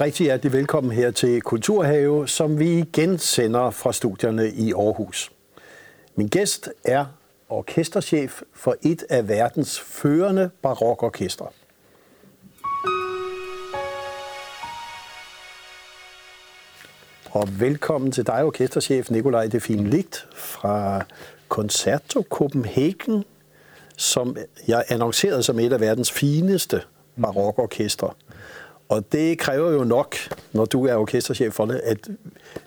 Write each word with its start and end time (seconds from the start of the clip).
rigtig 0.00 0.24
hjertelig 0.24 0.52
velkommen 0.52 0.92
her 0.92 1.10
til 1.10 1.40
Kulturhave, 1.40 2.28
som 2.28 2.58
vi 2.58 2.78
igen 2.78 3.18
sender 3.18 3.70
fra 3.70 3.92
studierne 3.92 4.50
i 4.50 4.72
Aarhus. 4.72 5.32
Min 6.14 6.28
gæst 6.28 6.70
er 6.84 7.04
orkesterchef 7.48 8.42
for 8.54 8.76
et 8.82 9.04
af 9.10 9.28
verdens 9.28 9.80
førende 9.80 10.50
barokorkestre. 10.62 11.46
Og 17.30 17.48
velkommen 17.60 18.12
til 18.12 18.26
dig, 18.26 18.44
orkesterchef 18.44 19.10
Nikolaj 19.10 19.46
Defin 19.46 19.86
Ligt 19.86 20.26
fra 20.34 21.04
Concerto 21.48 22.22
Copenhagen, 22.30 23.24
som 23.96 24.36
jeg 24.68 24.84
annoncerede 24.88 25.42
som 25.42 25.58
et 25.58 25.72
af 25.72 25.80
verdens 25.80 26.12
fineste 26.12 26.80
barokorkestre. 27.22 28.10
Og 28.94 29.12
det 29.12 29.38
kræver 29.38 29.70
jo 29.70 29.84
nok, 29.84 30.16
når 30.52 30.64
du 30.64 30.86
er 30.86 30.94
orkesterchef 30.94 31.52
for 31.52 31.66
det, 31.66 31.80
at 31.84 32.08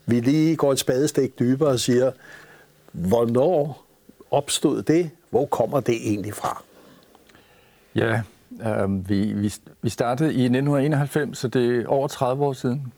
vi 0.05 0.19
lige 0.19 0.55
går 0.55 0.71
et 0.71 0.79
spadestik 0.79 1.39
dybere 1.39 1.69
og 1.69 1.79
siger, 1.79 2.11
hvornår 2.91 3.85
opstod 4.31 4.81
det? 4.81 5.09
Hvor 5.29 5.45
kommer 5.45 5.79
det 5.79 5.95
egentlig 5.95 6.33
fra? 6.33 6.63
Ja, 7.95 8.21
øh, 8.65 9.09
vi, 9.09 9.33
vi, 9.33 9.53
vi 9.81 9.89
startede 9.89 10.29
i 10.29 10.43
1991, 10.43 11.37
så 11.37 11.47
det 11.47 11.77
er 11.77 11.87
over 11.87 12.07
30 12.07 12.45
år 12.45 12.53
siden. 12.53 12.93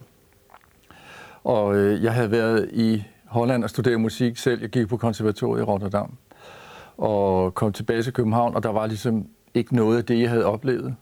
Og 1.43 1.75
øh, 1.75 2.03
jeg 2.03 2.13
havde 2.13 2.31
været 2.31 2.69
i 2.73 3.03
Holland 3.25 3.63
og 3.63 3.69
studeret 3.69 4.01
musik 4.01 4.37
selv. 4.37 4.61
Jeg 4.61 4.69
gik 4.69 4.87
på 4.87 4.97
konservatoriet 4.97 5.61
i 5.61 5.63
Rotterdam 5.63 6.17
og 6.97 7.53
kom 7.53 7.73
tilbage 7.73 8.03
til 8.03 8.13
København, 8.13 8.55
og 8.55 8.63
der 8.63 8.69
var 8.69 8.87
ligesom 8.87 9.27
ikke 9.53 9.75
noget 9.75 9.97
af 9.97 10.05
det, 10.05 10.19
jeg 10.19 10.29
havde 10.29 10.45
oplevet. 10.45 10.95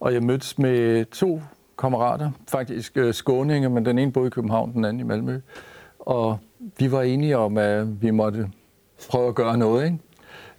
Og 0.00 0.14
jeg 0.14 0.22
mødtes 0.22 0.58
med 0.58 1.04
to 1.04 1.42
kammerater, 1.80 2.30
faktisk 2.48 2.96
øh, 2.96 3.14
skåninge, 3.14 3.68
men 3.68 3.84
den 3.84 3.98
ene 3.98 4.12
boede 4.12 4.26
i 4.26 4.30
København, 4.30 4.72
den 4.72 4.84
anden 4.84 5.00
i 5.00 5.02
Malmø. 5.02 5.40
Og 5.98 6.38
vi 6.78 6.92
var 6.92 7.02
enige 7.02 7.38
om, 7.38 7.58
at 7.58 8.02
vi 8.02 8.10
måtte 8.10 8.48
prøve 9.10 9.28
at 9.28 9.34
gøre 9.34 9.58
noget. 9.58 9.84
Ikke? 9.84 9.98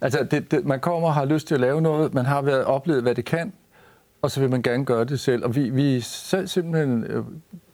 Altså, 0.00 0.26
det, 0.30 0.50
det, 0.50 0.64
man 0.64 0.80
kommer 0.80 1.08
og 1.08 1.14
har 1.14 1.24
lyst 1.24 1.46
til 1.46 1.54
at 1.54 1.60
lave 1.60 1.80
noget, 1.80 2.14
man 2.14 2.26
har 2.26 2.42
været 2.42 2.64
oplevet, 2.64 3.02
hvad 3.02 3.14
det 3.14 3.24
kan, 3.24 3.52
og 4.22 4.30
så 4.30 4.40
vil 4.40 4.50
man 4.50 4.62
gerne 4.62 4.84
gøre 4.84 5.04
det 5.04 5.20
selv. 5.20 5.44
Og 5.44 5.56
vi, 5.56 5.70
vi 5.70 6.00
sad 6.00 6.46
simpelthen 6.46 7.04
øh, 7.04 7.24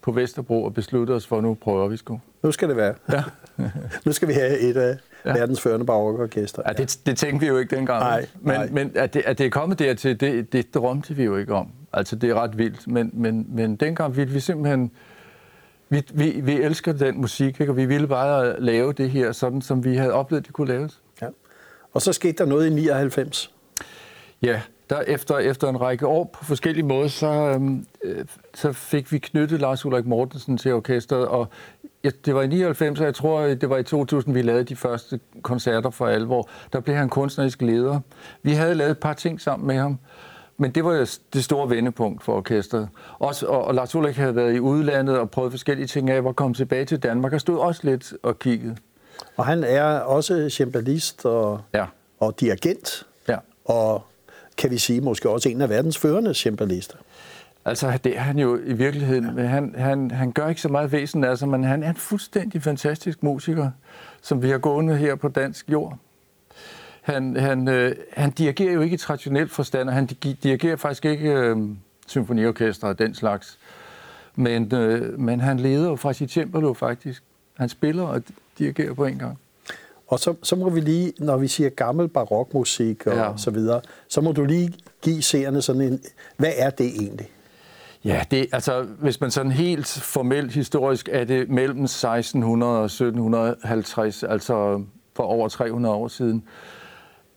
på 0.03 0.13
Vesterbro 0.13 0.65
og 0.65 0.75
besluttede 0.75 1.17
os 1.17 1.27
for, 1.27 1.37
at 1.37 1.43
nu 1.43 1.55
prøver 1.55 1.89
vi 1.89 1.97
sgu. 1.97 2.21
Nu 2.43 2.53
skal 2.53 2.69
det 2.69 2.77
være. 2.77 2.95
Ja. 3.13 3.23
nu 4.07 4.13
skal 4.13 4.29
vi 4.29 4.33
have 4.33 4.59
et 4.59 4.77
af 4.77 4.97
ja. 5.25 5.33
verdens 5.33 5.61
førende 5.61 5.87
barokorkester. 5.87 6.63
Ja, 6.67 6.73
det, 6.73 7.01
det 7.07 7.17
tænkte 7.17 7.41
vi 7.41 7.47
jo 7.47 7.59
ikke 7.59 7.77
dengang. 7.77 8.01
Nej, 8.01 8.27
men, 8.41 8.55
nej. 8.55 8.69
men 8.73 8.93
at, 8.95 9.15
det, 9.15 9.23
at 9.27 9.39
det 9.39 9.47
er 9.47 9.51
kommet 9.51 9.79
dertil, 9.79 10.21
det, 10.21 10.53
det 10.53 10.75
drømte 10.75 11.15
vi 11.15 11.25
jo 11.25 11.37
ikke 11.37 11.55
om. 11.55 11.71
Altså, 11.93 12.17
det 12.17 12.31
er 12.31 12.35
ret 12.35 12.59
vildt. 12.59 12.87
Men, 12.87 13.11
men, 13.13 13.47
men 13.49 13.77
dengang 13.77 14.17
ville 14.17 14.33
vi 14.33 14.41
simpelthen... 14.41 14.91
Vi, 15.91 16.03
vi, 16.15 16.41
vi 16.43 16.53
elsker 16.53 16.93
den 16.93 17.21
musik, 17.21 17.61
ikke? 17.61 17.73
og 17.73 17.77
vi 17.77 17.87
ville 17.87 18.07
bare 18.07 18.61
lave 18.61 18.93
det 18.93 19.11
her, 19.11 19.33
sådan 19.33 19.63
som 19.63 19.85
vi 19.85 19.97
havde 19.97 20.13
oplevet, 20.13 20.47
det 20.47 20.53
kunne 20.53 20.69
laves. 20.69 21.01
Ja. 21.23 21.27
Og 21.93 22.03
så 22.03 22.13
skete 22.13 22.33
der 22.33 22.45
noget 22.45 22.67
i 22.67 22.71
99. 22.71 23.55
Ja, 24.43 24.63
der 24.91 25.01
efter, 25.01 25.39
efter 25.39 25.69
en 25.69 25.81
række 25.81 26.07
år 26.07 26.25
på 26.33 26.45
forskellige 26.45 26.87
måder, 26.87 27.09
så, 27.09 27.27
øhm, 27.27 27.87
øh, 28.05 28.25
så 28.55 28.73
fik 28.73 29.13
vi 29.13 29.19
knyttet 29.19 29.61
Lars 29.61 29.85
Ulrik 29.85 30.07
Mortensen 30.07 30.59
til 30.59 30.73
orkestret, 30.73 31.29
og 31.29 31.49
ja, 32.05 32.11
det 32.25 32.35
var 32.35 32.43
i 32.43 32.47
99, 32.47 33.01
og 33.01 33.07
jeg 33.07 33.15
tror, 33.15 33.41
det 33.41 33.71
var 33.71 33.77
i 33.77 33.83
2000, 33.83 34.35
vi 34.35 34.43
lavede 34.43 34.65
de 34.65 34.77
første 34.77 35.21
koncerter 35.43 35.91
for 35.91 36.07
alvor. 36.07 36.49
Der 36.73 36.81
blev 36.81 36.97
han 36.97 37.09
kunstnerisk 37.09 37.63
leder. 37.63 38.01
Vi 38.43 38.53
havde 38.53 38.75
lavet 38.75 38.91
et 38.91 38.99
par 38.99 39.13
ting 39.13 39.41
sammen 39.41 39.67
med 39.67 39.77
ham, 39.77 39.99
men 40.59 40.71
det 40.71 40.85
var 40.85 40.93
det 41.33 41.45
store 41.45 41.71
vendepunkt 41.71 42.23
for 42.23 42.37
orkestret. 42.37 42.89
Også, 43.19 43.47
og, 43.47 43.65
og 43.65 43.75
Lars 43.75 43.95
Ulrik 43.95 44.17
havde 44.17 44.37
været 44.37 44.55
i 44.55 44.61
udlandet 44.61 45.19
og 45.19 45.31
prøvet 45.31 45.53
forskellige 45.53 45.87
ting 45.87 46.11
af, 46.11 46.21
hvor 46.21 46.33
kom 46.33 46.55
tilbage 46.55 46.85
til 46.85 46.99
Danmark 46.99 47.33
og 47.33 47.41
stod 47.41 47.59
også 47.59 47.81
lidt 47.85 48.13
og 48.23 48.39
kiggede. 48.39 48.77
Og 49.37 49.47
han 49.47 49.65
er 49.65 49.85
også 49.85 50.49
cembalist 50.51 51.25
og, 51.27 51.61
Ja. 51.75 51.85
og 52.21 52.41
dirigent, 52.41 53.07
Ja. 53.29 53.37
og 53.65 54.05
kan 54.57 54.71
vi 54.71 54.79
sige 54.79 55.01
måske 55.01 55.31
også 55.31 55.49
en 55.49 55.61
af 55.61 55.69
verdens 55.69 55.99
førende 55.99 56.35
cembalister. 56.35 56.97
Altså, 57.65 57.99
det 58.05 58.17
er 58.17 58.21
han 58.21 58.39
jo 58.39 58.59
i 58.65 58.73
virkeligheden. 58.73 59.35
Men 59.35 59.47
han, 59.47 59.75
han, 59.79 60.11
han 60.11 60.33
gør 60.33 60.49
ikke 60.49 60.61
så 60.61 60.69
meget 60.69 60.93
væsen 60.93 61.25
af 61.25 61.39
sig, 61.39 61.49
men 61.49 61.65
han 61.65 61.83
er 61.83 61.89
en 61.91 61.97
fuldstændig 61.97 62.63
fantastisk 62.63 63.23
musiker, 63.23 63.71
som 64.23 64.43
vi 64.43 64.51
har 64.51 64.59
gående 64.59 64.97
her 64.97 65.15
på 65.15 65.29
dansk 65.29 65.71
jord. 65.71 65.99
Han, 67.03 67.37
han, 67.37 67.69
øh, 67.69 67.97
han 68.13 68.31
dirigerer 68.31 68.73
jo 68.73 68.81
ikke 68.81 68.95
i 68.95 68.99
traditionel 68.99 69.49
forstand, 69.49 69.89
og 69.89 69.95
han 69.95 70.07
di- 70.07 70.39
dirigerer 70.43 70.77
faktisk 70.77 71.05
ikke 71.05 71.31
øh, 71.33 71.57
symfoniorkester 72.07 72.89
og 72.89 72.99
den 72.99 73.15
slags. 73.15 73.59
Men, 74.37 74.75
øh, 74.75 75.21
men 75.21 75.41
han 75.41 75.59
leder 75.61 75.89
jo 75.89 75.97
fra 75.97 76.13
sit 76.13 76.31
cembalo 76.31 76.73
faktisk. 76.75 77.23
Han 77.57 77.69
spiller 77.69 78.03
og 78.03 78.23
dirigerer 78.59 78.95
på 78.95 79.05
en 79.05 79.19
gang. 79.19 79.39
Og 80.09 80.19
så, 80.19 80.35
så 80.43 80.57
må 80.57 80.71
vi 80.71 80.81
lige, 80.81 81.13
når 81.19 81.37
vi 81.37 81.49
siger 81.49 81.71
gammel 81.71 82.09
barokmusik 82.09 83.07
og 83.07 83.13
Ja. 83.15 83.23
ja. 83.31 83.37
så 83.37 83.51
videre, 83.51 83.81
så 84.09 84.21
må 84.21 84.33
du 84.33 84.45
lige 84.45 84.73
give 85.03 85.23
seerne 85.23 85.63
sådan 85.63 85.83
en, 85.83 86.01
hvad 86.37 86.53
er 86.57 86.71
det 86.71 86.87
egentlig? 86.87 87.29
Ja, 88.05 88.25
det, 88.31 88.47
altså, 88.53 88.83
hvis 88.83 89.21
man 89.21 89.31
sådan 89.31 89.53
helt 89.53 89.87
formelt 89.89 90.53
historisk 90.53 91.09
er 91.13 91.25
det 91.25 91.49
mellem 91.51 91.85
1600 91.85 92.79
og 92.79 92.85
1750, 92.85 94.23
altså 94.23 94.85
for 95.17 95.23
over 95.23 95.49
300 95.49 95.95
år 95.95 96.09
siden. 96.09 96.45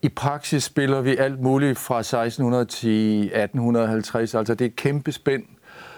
I 0.02 0.08
praksis 0.08 0.64
spiller 0.64 1.00
vi 1.00 1.16
alt 1.16 1.40
muligt 1.40 1.78
fra 1.78 1.98
1600 1.98 2.64
til 2.64 3.24
1850, 3.24 4.34
altså 4.34 4.54
det 4.54 4.64
er 4.64 4.68
et 4.68 4.76
kæmpe 4.76 5.12
spænd. 5.12 5.42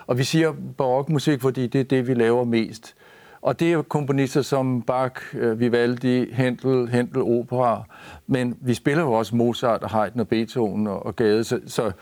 Og 0.06 0.18
vi 0.18 0.24
siger 0.24 0.52
barokmusik, 0.78 1.40
fordi 1.40 1.66
det 1.66 1.80
er 1.80 1.84
det, 1.84 2.08
vi 2.08 2.14
laver 2.14 2.44
mest. 2.44 2.94
Og 3.42 3.60
det 3.60 3.72
er 3.72 3.82
komponister 3.82 4.42
som 4.42 4.82
Bach, 4.82 5.14
øh, 5.34 5.60
Vivaldi, 5.60 6.24
Händel, 6.24 6.88
Händel 6.88 7.18
opera, 7.18 7.82
men 8.26 8.56
vi 8.60 8.74
spiller 8.74 9.02
jo 9.02 9.12
også 9.12 9.36
Mozart 9.36 9.82
og 9.82 9.90
Haydn 9.90 10.20
og 10.20 10.28
Beethoven 10.28 10.86
og, 10.86 11.06
og 11.06 11.16
Gade, 11.16 11.44
så, 11.44 11.60
så 11.66 11.92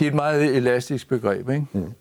det 0.00 0.06
er 0.06 0.10
et 0.10 0.14
meget 0.14 0.56
elastisk 0.56 1.08
begreb, 1.08 1.50
ikke? 1.50 1.66
Mm. 1.72 1.92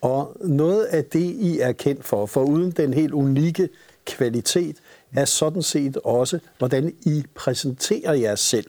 Og 0.00 0.36
noget 0.40 0.84
af 0.84 1.04
det, 1.04 1.20
I 1.20 1.58
er 1.60 1.72
kendt 1.72 2.04
for, 2.04 2.26
for 2.26 2.42
uden 2.42 2.70
den 2.70 2.94
helt 2.94 3.12
unikke 3.12 3.68
kvalitet, 4.06 4.76
er 5.12 5.24
sådan 5.24 5.62
set 5.62 5.96
også, 5.96 6.38
hvordan 6.58 6.94
I 7.06 7.24
præsenterer 7.34 8.12
jer 8.12 8.34
selv. 8.34 8.66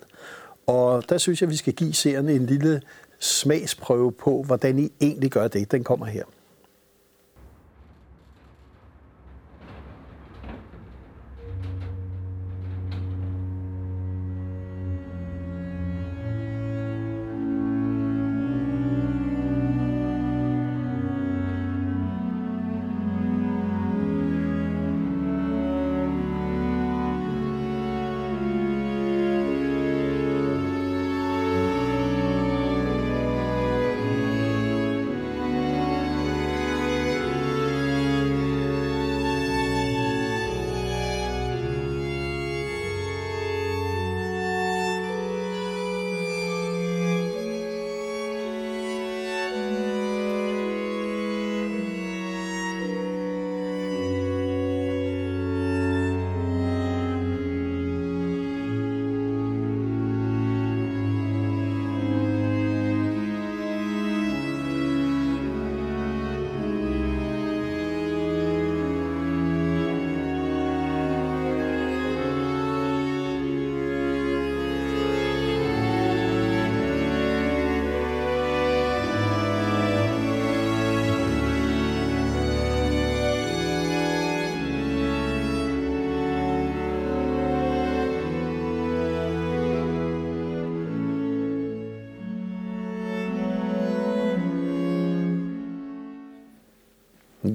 Og 0.68 1.10
der 1.10 1.18
synes 1.18 1.42
jeg, 1.42 1.50
vi 1.50 1.56
skal 1.56 1.74
give 1.74 1.94
seerne 1.94 2.34
en 2.34 2.46
lille 2.46 2.82
smagsprøve 3.20 4.12
på, 4.12 4.44
hvordan 4.44 4.80
I 4.80 4.92
egentlig 5.02 5.32
gør 5.32 5.48
det. 5.48 5.72
Den 5.72 5.84
kommer 5.84 6.06
her. 6.06 6.24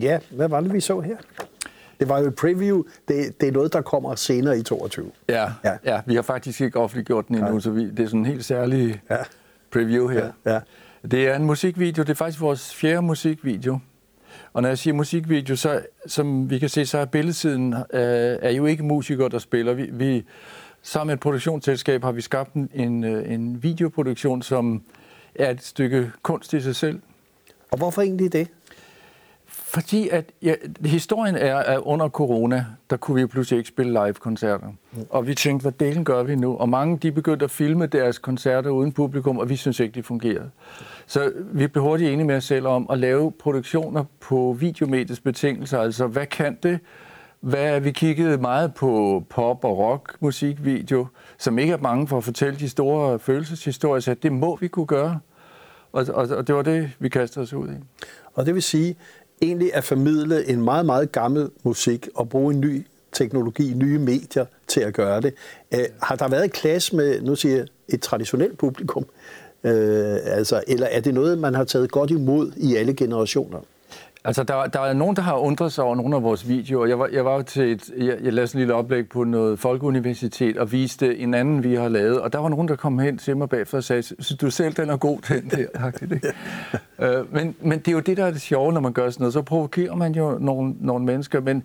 Ja, 0.05 0.19
hvad 0.31 0.49
var 0.49 0.61
det, 0.61 0.73
vi 0.73 0.81
så 0.81 1.01
her? 1.01 1.17
Det 2.01 2.09
var 2.09 2.19
jo 2.19 2.27
et 2.27 2.35
preview. 2.35 2.83
Det, 3.09 3.41
det 3.41 3.49
er 3.49 3.53
noget, 3.53 3.73
der 3.73 3.83
kommer 3.83 4.15
senere 4.15 4.59
i 4.59 4.63
22. 4.63 5.11
Ja, 5.29 5.47
Ja. 5.65 5.73
ja. 5.85 6.01
vi 6.07 6.15
har 6.15 6.23
faktisk 6.23 6.61
ikke 6.61 6.79
offentliggjort 6.81 7.29
den 7.29 7.37
endnu, 7.37 7.51
Nej. 7.51 7.61
så 7.61 7.71
vi, 7.71 7.91
det 7.91 8.01
er 8.01 8.07
sådan 8.07 8.21
en 8.21 8.27
helt 8.27 8.45
særlig 8.45 9.03
Ja. 9.11 9.17
preview 9.73 10.09
her. 10.09 10.31
Ja, 10.45 10.53
ja. 10.53 10.61
Det 11.11 11.29
er 11.29 11.37
en 11.37 11.45
musikvideo. 11.45 12.03
Det 12.03 12.11
er 12.11 12.15
faktisk 12.15 12.41
vores 12.41 12.75
fjerde 12.75 13.03
musikvideo. 13.03 13.79
Og 14.53 14.63
når 14.63 14.69
jeg 14.69 14.79
siger 14.79 14.95
musikvideo, 14.95 15.57
så 15.57 15.81
som 16.07 16.51
vi 16.51 16.59
kan 16.59 16.69
se, 16.69 16.87
så 16.87 16.99
er 16.99 17.05
billedsiden 17.05 17.73
øh, 17.75 17.81
er 18.43 18.51
jo 18.51 18.67
ikke 18.67 18.83
musikere, 18.83 19.29
der 19.29 19.39
spiller. 19.39 19.73
Vi, 19.75 19.89
vi, 19.93 20.25
sammen 20.83 21.07
med 21.07 21.15
et 21.15 21.21
produktionsselskab 21.21 22.03
har 22.03 22.13
vi 22.13 22.21
skabt 22.21 22.55
en, 22.55 22.71
en, 22.75 23.05
øh, 23.05 23.33
en 23.33 23.63
videoproduktion, 23.63 24.43
som 24.43 24.83
er 25.35 25.51
et 25.51 25.63
stykke 25.65 26.11
kunst 26.23 26.53
i 26.53 26.61
sig 26.61 26.77
selv. 26.77 27.01
Og 27.71 27.79
hvorfor 27.79 28.03
egentlig 28.03 28.33
det? 28.33 28.49
Fordi 29.75 30.09
at, 30.09 30.33
ja, 30.43 30.55
historien 30.85 31.37
er, 31.37 31.57
at 31.57 31.79
under 31.79 32.09
corona, 32.09 32.65
der 32.91 32.97
kunne 32.97 33.15
vi 33.15 33.21
jo 33.21 33.27
pludselig 33.27 33.59
ikke 33.59 33.69
spille 33.69 33.93
live-koncerter. 33.93 34.67
Og 35.11 35.27
vi 35.27 35.35
tænkte, 35.35 35.63
hvad 35.63 35.73
delen 35.73 36.05
gør 36.05 36.23
vi 36.23 36.37
nu? 36.37 36.57
Og 36.57 36.69
mange 36.69 36.99
de 36.99 37.13
begyndte 37.13 37.45
at 37.45 37.51
filme 37.51 37.87
deres 37.87 38.19
koncerter 38.19 38.71
uden 38.71 38.93
publikum, 38.93 39.39
og 39.39 39.49
vi 39.49 39.57
synes 39.57 39.81
ikke, 39.81 39.95
det 39.95 40.05
fungerede. 40.05 40.51
Så 41.07 41.33
vi 41.53 41.67
blev 41.67 41.85
hurtigt 41.85 42.11
enige 42.11 42.27
med 42.27 42.37
os 42.37 42.45
selv 42.45 42.67
om 42.67 42.87
at 42.91 42.99
lave 42.99 43.33
produktioner 43.33 44.05
på 44.21 44.57
videomediets 44.61 45.21
betingelser. 45.21 45.81
Altså, 45.81 46.07
hvad 46.07 46.27
kan 46.27 46.59
det? 46.63 46.79
Hvad, 47.41 47.81
vi 47.81 47.91
kiggede 47.91 48.39
meget 48.39 48.75
på 48.75 49.23
pop- 49.31 49.65
og 49.65 49.79
rock 49.79 50.17
musikvideo, 50.21 51.07
som 51.39 51.59
ikke 51.59 51.73
er 51.73 51.79
mange 51.79 52.09
for 52.09 52.17
at 52.17 52.25
fortælle 52.25 52.59
de 52.59 52.69
store 52.69 53.19
følelseshistorier, 53.19 54.01
så 54.01 54.15
det 54.15 54.33
må 54.33 54.57
vi 54.57 54.69
kunne 54.69 54.87
gøre. 54.87 55.21
Og, 55.93 56.07
og, 56.15 56.29
og 56.29 56.47
det 56.47 56.55
var 56.55 56.63
det, 56.63 56.91
vi 56.99 57.09
kastede 57.09 57.43
os 57.43 57.53
ud 57.53 57.69
i. 57.69 58.05
Og 58.35 58.47
det 58.47 58.55
vil 58.55 58.63
sige, 58.63 58.97
egentlig 59.43 59.75
at 59.75 59.85
formidle 59.85 60.49
en 60.49 60.63
meget, 60.63 60.87
meget 60.87 61.13
gammel 61.13 61.51
musik 61.63 62.09
og 62.15 62.29
bruge 62.29 62.55
en 62.55 62.61
ny 62.61 62.87
teknologi, 63.13 63.75
nye 63.75 63.99
medier 63.99 64.47
til 64.67 64.81
at 64.81 64.95
gøre 64.95 65.21
det. 65.21 65.35
Øh, 65.75 65.85
har 66.03 66.17
der 66.17 66.29
været 66.29 66.45
et 66.45 66.53
klasse 66.53 66.97
med, 66.97 67.21
nu 67.21 67.37
siger 67.37 67.57
jeg, 67.57 67.67
et 67.89 68.01
traditionelt 68.01 68.59
publikum? 68.59 69.07
Øh, 69.65 70.19
altså, 70.25 70.63
eller 70.67 70.87
er 70.87 71.01
det 71.01 71.15
noget, 71.15 71.39
man 71.39 71.55
har 71.55 71.65
taget 71.65 71.91
godt 71.91 72.11
imod 72.11 72.53
i 72.57 72.77
alle 72.77 72.95
generationer? 72.95 73.59
Altså, 74.27 74.43
der, 74.43 74.67
der 74.67 74.81
er 74.81 74.93
nogen, 74.93 75.17
der 75.17 75.23
har 75.23 75.37
undret 75.37 75.73
sig 75.73 75.85
over 75.85 75.95
nogle 75.95 76.17
af 76.17 76.23
vores 76.23 76.49
videoer. 76.49 76.87
Jeg 76.87 76.99
var, 76.99 77.09
jeg 77.13 77.25
var 77.25 77.35
jo 77.35 77.43
til 77.43 77.73
et, 77.73 77.91
jeg, 77.99 78.19
jeg 78.23 78.33
lavede 78.33 78.47
sådan 78.47 78.59
en 78.59 78.61
lille 78.61 78.75
oplæg 78.75 79.09
på 79.09 79.25
noget 79.25 79.59
folkeuniversitet 79.59 80.57
og 80.59 80.73
viste 80.73 81.19
en 81.19 81.35
anden, 81.35 81.65
vi 81.65 81.75
har 81.75 81.89
lavet. 81.89 82.21
Og 82.21 82.33
der 82.33 82.39
var 82.39 82.49
nogen, 82.49 82.69
der 82.69 82.77
kom 82.77 82.99
hen 82.99 83.19
til 83.19 83.37
mig 83.37 83.49
bagefter 83.49 83.79
og 83.79 83.85
sagde, 83.85 84.03
synes 84.03 84.39
du 84.41 84.51
selv, 84.51 84.75
den 84.75 84.91
er 84.91 84.97
god, 84.97 85.19
den 85.29 85.51
der? 85.51 85.91
Ikke? 86.03 86.33
øh, 86.99 87.35
men, 87.35 87.57
men 87.61 87.79
det 87.79 87.89
er 87.89 87.93
jo 87.93 88.01
det, 88.01 88.17
der 88.17 88.25
er 88.25 88.31
det 88.31 88.41
sjove, 88.41 88.73
når 88.73 88.81
man 88.81 88.93
gør 88.93 89.11
sådan 89.11 89.23
noget. 89.23 89.33
Så 89.33 89.43
provokerer 89.43 89.95
man 89.95 90.15
jo 90.15 90.39
nogle, 90.41 90.75
nogle 90.81 91.05
mennesker, 91.05 91.41
men 91.41 91.63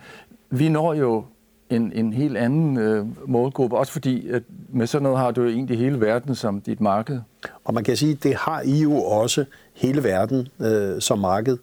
vi 0.49 0.69
når 0.69 0.93
jo 0.93 1.23
en, 1.69 1.91
en 1.95 2.13
helt 2.13 2.37
anden 2.37 2.77
øh, 2.77 3.05
målgruppe. 3.29 3.77
Også 3.77 3.91
fordi, 3.91 4.29
at 4.29 4.43
med 4.69 4.87
sådan 4.87 5.03
noget 5.03 5.17
har 5.17 5.31
du 5.31 5.41
jo 5.41 5.49
egentlig 5.49 5.77
hele 5.77 6.01
verden 6.01 6.35
som 6.35 6.61
dit 6.61 6.81
marked. 6.81 7.19
Og 7.63 7.73
man 7.73 7.83
kan 7.83 7.97
sige, 7.97 8.15
det 8.15 8.35
har 8.35 8.61
I 8.61 8.81
jo 8.81 8.95
også 8.95 9.45
hele 9.73 10.03
verden 10.03 10.47
øh, 10.59 11.01
som 11.01 11.19
marked, 11.19 11.57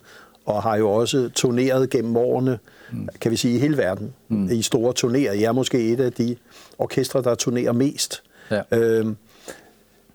og 0.46 0.62
har 0.62 0.76
jo 0.76 0.90
også 0.90 1.30
turneret 1.34 1.90
gennem 1.90 2.16
årene, 2.16 2.58
mm. 2.92 3.08
kan 3.20 3.30
vi 3.30 3.36
sige, 3.36 3.54
i 3.56 3.58
hele 3.58 3.76
verden, 3.76 4.14
mm. 4.28 4.50
i 4.50 4.62
store 4.62 4.94
turnéer. 4.98 5.32
Jeg 5.32 5.42
er 5.42 5.52
måske 5.52 5.92
et 5.92 6.00
af 6.00 6.12
de 6.12 6.36
orkestre, 6.78 7.22
der 7.22 7.34
turnerer 7.34 7.72
mest. 7.72 8.22
Ja. 8.50 8.62
Øhm, 8.72 9.16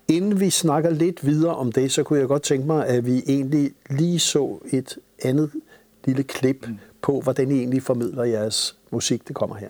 inden 0.07 0.39
vi 0.39 0.49
snakker 0.49 0.89
lidt 0.89 1.25
videre 1.25 1.55
om 1.55 1.71
det, 1.71 1.91
så 1.91 2.03
kunne 2.03 2.19
jeg 2.19 2.27
godt 2.27 2.43
tænke 2.43 2.67
mig, 2.67 2.87
at 2.87 3.05
vi 3.05 3.23
egentlig 3.27 3.71
lige 3.89 4.19
så 4.19 4.59
et 4.71 4.97
andet 5.23 5.51
lille 6.05 6.23
klip 6.23 6.67
mm. 6.67 6.77
på, 7.01 7.21
hvordan 7.21 7.51
I 7.51 7.57
egentlig 7.57 7.83
formidler 7.83 8.23
jeres 8.23 8.75
musik. 8.91 9.27
Det 9.27 9.35
kommer 9.35 9.55
her. 9.55 9.69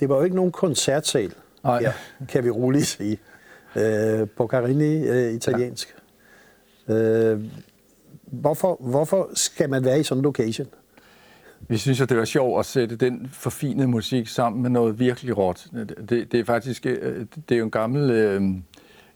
Det 0.00 0.08
var 0.08 0.16
jo 0.16 0.22
ikke 0.22 0.36
nogen 0.36 0.52
koncertsal, 0.52 1.34
Nej. 1.64 1.80
her, 1.80 1.92
kan 2.28 2.44
vi 2.44 2.50
roligt 2.50 2.86
sige. 2.86 3.18
Øh, 3.76 4.28
på 4.28 4.46
Carini 4.46 5.08
øh, 5.08 5.32
italiensk. 5.32 5.96
Ja. 6.88 6.94
Øh, 6.94 7.40
hvorfor, 8.24 8.76
hvorfor 8.80 9.30
skal 9.34 9.70
man 9.70 9.84
være 9.84 10.00
i 10.00 10.02
sådan 10.02 10.18
en 10.18 10.24
location? 10.24 10.66
Vi 11.68 11.76
synes, 11.76 12.00
at 12.00 12.08
det 12.08 12.16
var 12.16 12.24
sjovt 12.24 12.60
at 12.60 12.66
sætte 12.66 12.96
den 12.96 13.30
forfinede 13.32 13.88
musik 13.88 14.28
sammen 14.28 14.62
med 14.62 14.70
noget 14.70 14.98
virkelig 14.98 15.38
råt. 15.38 15.66
Det, 16.08 16.32
det 16.32 16.34
er 16.34 16.44
faktisk 16.44 16.86
øh, 16.86 17.26
det 17.48 17.54
er 17.54 17.58
jo 17.58 17.64
en 17.64 17.70
gammel 17.70 18.10
øh, 18.10 18.42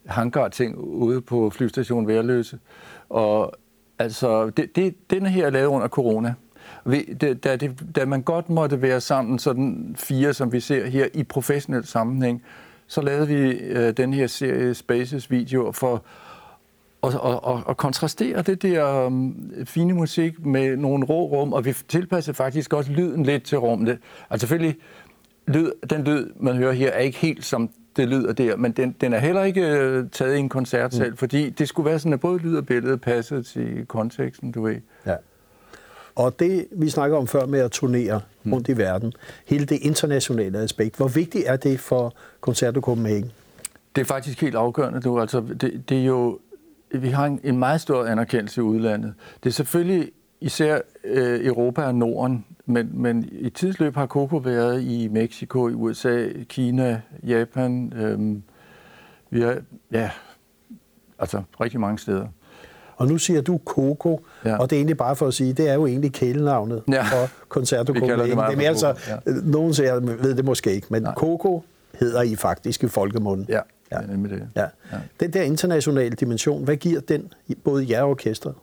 hangar-ting 0.07 0.79
ude 0.79 1.21
på 1.21 1.51
flystationen 1.51 2.09
Værløse. 2.09 2.59
Og 3.09 3.53
altså, 3.99 4.51
det, 4.51 4.77
det, 4.77 5.11
den 5.11 5.27
her 5.27 5.47
er 5.47 5.51
lavet 5.51 5.67
under 5.67 5.89
corona. 5.89 6.35
Da, 7.21 7.57
det, 7.57 7.83
da 7.97 8.05
man 8.05 8.23
godt 8.23 8.51
måtte 8.51 8.83
være 8.83 9.01
sammen, 9.01 9.39
sådan 9.39 9.95
fire, 9.99 10.35
som 10.35 10.53
vi 10.53 10.61
ser 10.61 10.87
her, 10.87 11.07
i 11.15 11.23
professionel 11.23 11.87
sammenhæng, 11.87 12.43
så 12.87 13.01
lavede 13.01 13.29
vi 13.29 13.51
øh, 13.51 13.97
den 13.97 14.13
her 14.13 14.27
serie 14.27 14.75
Spaces 14.75 15.31
video 15.31 15.73
for 15.73 16.05
og, 17.05 17.13
og, 17.21 17.45
og, 17.45 17.63
og 17.67 17.77
kontrastere 17.77 18.43
det 18.43 18.63
der 18.63 19.07
um, 19.07 19.53
fine 19.65 19.95
musik 19.95 20.47
med 20.47 20.77
nogle 20.77 21.05
rå 21.05 21.27
rum, 21.27 21.53
og 21.53 21.65
vi 21.65 21.75
tilpassede 21.89 22.37
faktisk 22.37 22.73
også 22.73 22.93
lyden 22.93 23.23
lidt 23.23 23.45
til 23.45 23.59
rummet. 23.59 23.99
Altså 24.31 24.47
selvfølgelig, 24.47 24.77
lyd, 25.47 25.71
den 25.91 26.05
lyd, 26.05 26.31
man 26.37 26.57
hører 26.57 26.73
her, 26.73 26.91
er 26.91 26.99
ikke 26.99 27.19
helt 27.19 27.45
som 27.45 27.71
det 27.97 28.09
lyder 28.09 28.33
der, 28.33 28.57
men 28.57 28.73
den, 28.73 28.97
den 29.01 29.13
er 29.13 29.19
heller 29.19 29.43
ikke 29.43 29.61
øh, 29.61 30.11
taget 30.13 30.37
i 30.37 30.39
en 30.39 30.49
koncertsal, 30.49 31.11
mm. 31.11 31.17
fordi 31.17 31.51
det 31.51 31.69
skulle 31.69 31.91
være 31.91 31.99
sådan, 31.99 32.13
at 32.13 32.21
både 32.21 32.39
lyd 32.39 32.57
og 32.57 32.67
billede 32.67 32.99
passede 32.99 33.43
til 33.43 33.87
konteksten, 33.87 34.53
du 34.53 34.63
ved. 34.63 34.77
Ja. 35.07 35.15
Og 36.17 36.39
det, 36.39 36.67
vi 36.73 36.89
snakker 36.89 37.17
om 37.17 37.27
før 37.27 37.47
med 37.47 37.61
at 37.61 37.71
turnere 37.71 38.21
rundt 38.53 38.69
i 38.69 38.77
verden, 38.77 39.13
hele 39.47 39.65
det 39.65 39.79
internationale 39.83 40.59
aspekt, 40.59 40.97
hvor 40.97 41.09
vigtigt 41.09 41.45
er 41.47 41.57
det 41.57 41.81
for 41.81 42.15
Concerto 42.41 42.81
Copenhagen? 42.81 43.33
Det 43.97 44.01
er 44.01 44.07
faktisk 44.07 44.41
helt 44.41 44.55
afgørende, 44.55 45.01
du. 45.01 45.21
Altså, 45.21 45.41
det, 45.61 45.89
det 45.89 46.01
er 46.01 46.05
jo, 46.05 46.39
vi 46.95 47.09
har 47.09 47.27
en, 47.27 47.41
en 47.45 47.59
meget 47.59 47.81
stor 47.81 48.05
anerkendelse 48.05 48.61
i 48.61 48.65
udlandet. 48.65 49.15
Det 49.43 49.49
er 49.49 49.53
selvfølgelig 49.53 50.11
især 50.41 50.79
øh, 51.05 51.47
Europa 51.47 51.83
og 51.83 51.95
Norden, 51.95 52.45
men, 52.67 52.91
men 52.93 53.29
i 53.33 53.51
tidsløb 53.51 53.95
har 53.95 54.07
Coco 54.07 54.37
været 54.37 54.83
i 54.83 55.09
Mexico, 55.09 55.69
i 55.69 55.73
USA, 55.73 56.29
Kina, 56.49 57.01
Japan. 57.23 57.93
Øhm, 57.97 58.43
vi 59.31 59.41
har, 59.41 59.57
ja, 59.93 60.11
altså 61.19 61.43
rigtig 61.61 61.81
mange 61.81 61.99
steder. 61.99 62.27
Og 62.97 63.07
nu 63.09 63.19
siger 63.19 63.41
du 63.41 63.61
Coco, 63.65 64.21
ja. 64.45 64.57
Og 64.59 64.71
det 64.71 64.77
er 64.77 64.79
egentlig 64.81 64.97
bare 64.97 65.17
for 65.17 65.27
at 65.27 65.35
sige, 65.35 65.53
det 65.53 65.69
er 65.69 65.75
jo 65.75 65.87
egentlig 65.87 66.13
kælenavnet 66.13 66.83
Ja. 66.93 67.03
for 67.03 67.29
Concerto 67.49 67.93
det 67.93 68.01
Copenhagen. 68.01 68.39
Det 68.59 68.65
er 68.65 68.69
altså, 68.69 68.95
ja. 69.09 69.17
nogen 69.45 69.75
siger, 69.75 70.01
ved 70.01 70.35
det 70.35 70.45
måske 70.45 70.73
ikke, 70.75 70.87
men 70.91 71.03
Nej. 71.03 71.15
Coco 71.15 71.63
hedder 71.95 72.23
I 72.23 72.37
faktisk 72.37 72.85
i 72.85 72.89
folkemunden. 72.89 73.47
Ja, 73.49 73.61
Ja. 73.93 73.97
det 73.99 74.05
er 74.05 74.11
nemlig 74.11 74.31
det. 74.31 74.49
Ja. 74.57 74.61
Ja. 74.93 74.97
Den 75.21 75.33
der 75.33 75.43
internationale 75.43 76.11
dimension, 76.17 76.65
hvad 76.65 76.77
giver 76.77 77.01
den 77.01 77.33
både 77.65 77.87
jer 77.91 78.03
og 78.03 78.11
orkestret? 78.11 78.55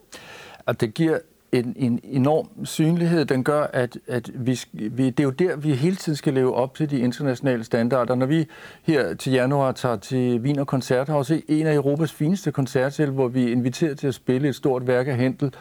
Og 0.66 0.82
det 0.82 0.94
giver 0.94 1.18
en, 1.51 1.74
en 1.75 2.00
enorm 2.03 2.65
synlighed. 2.65 3.25
Den 3.25 3.43
gør, 3.43 3.62
at, 3.74 3.98
at 4.08 4.31
vi, 4.36 4.60
vi, 4.74 5.10
det 5.10 5.20
er 5.20 5.24
jo 5.24 5.29
der, 5.29 5.55
vi 5.55 5.74
hele 5.74 5.96
tiden 5.96 6.15
skal 6.15 6.34
leve 6.34 6.53
op 6.53 6.75
til 6.75 6.89
de 6.89 7.00
internationale 7.00 7.63
standarder. 7.63 8.15
Når 8.15 8.25
vi 8.25 8.48
her 8.84 9.13
til 9.13 9.34
januar 9.34 9.72
tager 9.72 9.96
til 9.96 10.39
Wiener 10.39 10.63
Koncerthaus, 10.63 11.31
en 11.48 11.67
af 11.67 11.74
Europas 11.75 12.13
fineste 12.13 12.51
koncertsæl, 12.51 13.10
hvor 13.10 13.27
vi 13.27 13.43
er 13.43 13.51
inviteret 13.51 14.00
til 14.00 14.08
at 14.08 14.13
spille 14.13 14.50
et 14.50 14.55
stort 14.55 14.88
værk 14.88 15.08
af 15.08 15.17
Hentel, 15.17 15.53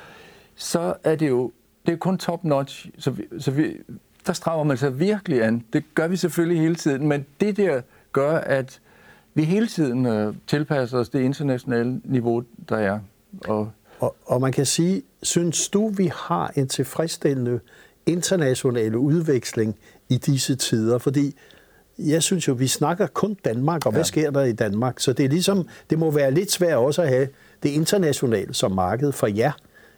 så 0.54 0.94
er 1.04 1.16
det 1.16 1.28
jo 1.28 1.52
det 1.87 1.92
er 1.92 1.97
kun 1.97 2.18
top 2.18 2.44
notch. 2.44 2.88
Så, 2.99 3.11
vi, 3.11 3.25
så 3.38 3.50
vi, 3.50 3.76
der 4.26 4.32
strammer 4.32 4.64
man 4.64 4.76
sig 4.76 5.00
virkelig 5.00 5.44
an. 5.44 5.64
Det 5.73 5.94
gør 5.94 6.09
vi 6.09 6.16
selvfølgelig 6.16 6.61
hele 6.61 6.75
tiden, 6.75 7.09
men 7.09 7.26
det 7.40 7.56
der 7.56 7.80
gør, 8.12 8.38
at 8.38 8.80
vi 9.35 9.44
hele 9.44 9.66
tiden 9.66 10.06
øh, 10.06 10.35
tilpasser 10.47 10.99
os 10.99 11.09
det 11.09 11.20
internationale 11.20 12.00
niveau, 12.04 12.42
der 12.68 12.76
er. 12.76 12.99
Og, 13.49 13.70
og, 14.00 14.16
og 14.26 14.40
man 14.40 14.52
kan 14.52 14.66
sige, 14.66 15.02
synes 15.23 15.69
du, 15.69 15.88
vi 15.88 16.11
har 16.14 16.52
en 16.57 16.69
tilfredsstillende 16.69 17.61
international 18.07 18.97
udveksling 18.97 19.78
i 20.09 20.16
disse 20.16 20.54
tider? 20.54 20.99
Fordi 20.99 21.35
jeg 21.99 22.23
synes 22.23 22.49
jo, 22.49 22.52
vi 22.52 22.66
snakker 22.66 23.07
kun 23.07 23.37
Danmark, 23.45 23.87
og 23.87 23.92
hvad 23.92 24.00
ja. 24.00 24.04
sker 24.04 24.30
der 24.30 24.45
i 24.45 24.52
Danmark? 24.52 25.00
Så 25.00 25.12
det 25.12 25.25
er 25.25 25.28
ligesom, 25.28 25.69
det 25.90 25.99
må 25.99 26.11
være 26.11 26.30
lidt 26.30 26.52
svært 26.52 26.76
også 26.76 27.02
at 27.02 27.09
have 27.09 27.28
det 27.62 27.69
internationale 27.69 28.54
som 28.54 28.73
marked 28.73 29.12
for 29.12 29.26
jer. 29.26 29.52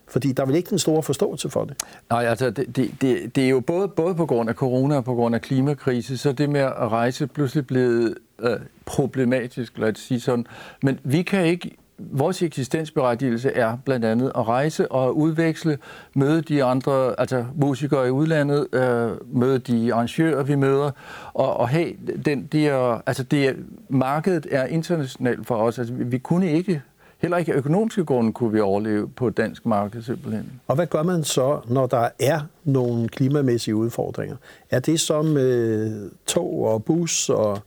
Fordi 0.08 0.32
der 0.32 0.42
er 0.42 0.46
vel 0.46 0.56
ikke 0.56 0.70
den 0.70 0.78
store 0.78 1.02
forståelse 1.02 1.50
for 1.50 1.64
det? 1.64 1.76
Nej, 2.10 2.24
altså 2.24 2.50
det, 2.50 2.76
det, 2.76 2.90
det, 3.00 3.36
det 3.36 3.44
er 3.44 3.48
jo 3.48 3.60
både, 3.60 3.88
både 3.88 4.14
på 4.14 4.26
grund 4.26 4.48
af 4.48 4.54
corona 4.54 4.96
og 4.96 5.04
på 5.04 5.14
grund 5.14 5.34
af 5.34 5.40
klimakrise, 5.40 6.18
så 6.18 6.32
det 6.32 6.50
med 6.50 6.60
at 6.60 6.74
rejse 6.76 7.26
pludselig 7.26 7.66
blevet 7.66 8.14
øh, 8.38 8.56
problematisk, 8.84 9.78
lad 9.78 9.90
os 9.90 9.98
sige 9.98 10.20
sådan. 10.20 10.46
Men 10.82 10.98
vi 11.04 11.22
kan 11.22 11.46
ikke 11.46 11.76
vores 12.10 12.42
eksistensberettigelse 12.42 13.50
er 13.50 13.76
blandt 13.84 14.04
andet 14.04 14.32
at 14.34 14.48
rejse 14.48 14.92
og 14.92 15.16
udveksle, 15.16 15.78
møde 16.14 16.42
de 16.42 16.64
andre, 16.64 17.20
altså 17.20 17.44
musikere 17.54 18.06
i 18.06 18.10
udlandet, 18.10 18.66
øh, 18.72 19.10
møde 19.32 19.58
de 19.58 19.94
arrangører, 19.94 20.42
vi 20.42 20.54
møder, 20.54 20.90
og, 21.34 21.56
og 21.56 21.68
have 21.68 21.92
den 22.24 22.48
der, 22.52 23.02
altså 23.06 23.22
det, 23.22 23.56
markedet 23.88 24.46
er 24.50 24.66
internationalt 24.66 25.46
for 25.46 25.56
os. 25.56 25.78
Altså, 25.78 25.94
vi, 25.94 26.04
vi 26.04 26.18
kunne 26.18 26.52
ikke 26.52 26.82
Heller 27.22 27.36
ikke 27.36 27.52
økonomiske 27.52 28.04
grunde 28.04 28.32
kunne 28.32 28.52
vi 28.52 28.60
overleve 28.60 29.08
på 29.08 29.28
et 29.28 29.36
dansk 29.36 29.66
marked 29.66 30.02
simpelthen. 30.02 30.52
Og 30.66 30.74
hvad 30.74 30.86
gør 30.86 31.02
man 31.02 31.24
så, 31.24 31.60
når 31.68 31.86
der 31.86 32.08
er 32.20 32.40
nogle 32.64 33.08
klimamæssige 33.08 33.76
udfordringer? 33.76 34.36
Er 34.70 34.80
det 34.80 35.00
som 35.00 35.36
øh, 35.36 36.10
tog 36.26 36.64
og 36.64 36.84
bus 36.84 37.28
og 37.28 37.58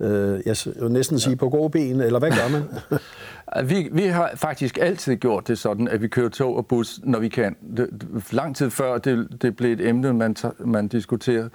øh, 0.00 0.40
jeg 0.46 0.56
vil 0.80 0.90
næsten 0.90 1.18
sige 1.18 1.36
på 1.36 1.48
gode 1.48 1.70
ben, 1.70 2.00
eller 2.00 2.18
hvad 2.18 2.30
gør 2.30 2.48
man? 2.48 2.62
vi, 3.64 3.88
vi 3.92 4.02
har 4.02 4.30
faktisk 4.34 4.78
altid 4.78 5.16
gjort 5.16 5.48
det 5.48 5.58
sådan, 5.58 5.88
at 5.88 6.02
vi 6.02 6.08
kører 6.08 6.28
tog 6.28 6.56
og 6.56 6.66
bus, 6.66 7.00
når 7.04 7.18
vi 7.18 7.28
kan. 7.28 7.56
Det, 7.76 7.88
lang 8.32 8.56
tid 8.56 8.70
før 8.70 8.98
det, 8.98 9.42
det 9.42 9.56
blev 9.56 9.72
et 9.72 9.88
emne, 9.88 10.12
man, 10.12 10.36
man 10.58 10.88
diskuterer. 10.88 11.48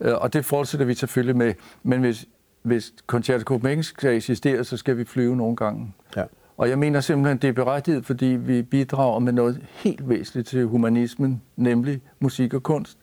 Øh, 0.00 0.14
og 0.14 0.32
det 0.32 0.44
fortsætter 0.44 0.86
vi 0.86 0.94
selvfølgelig 0.94 1.36
med. 1.36 1.54
Men 1.82 2.00
hvis, 2.00 2.26
hvis 2.62 2.92
Concerto 3.06 3.42
Copenhagen 3.42 3.82
skal 3.82 4.16
eksistere, 4.16 4.64
så 4.64 4.76
skal 4.76 4.96
vi 4.98 5.04
flyve 5.04 5.36
nogle 5.36 5.56
gange. 5.56 5.94
Ja. 6.16 6.24
Og 6.56 6.68
jeg 6.68 6.78
mener 6.78 7.00
simpelthen, 7.00 7.38
det 7.38 7.48
er 7.48 7.52
berettiget, 7.52 8.06
fordi 8.06 8.26
vi 8.26 8.62
bidrager 8.62 9.18
med 9.18 9.32
noget 9.32 9.66
helt 9.68 10.08
væsentligt 10.08 10.48
til 10.48 10.64
humanismen, 10.64 11.42
nemlig 11.56 12.00
musik 12.20 12.54
og 12.54 12.62
kunst. 12.62 12.98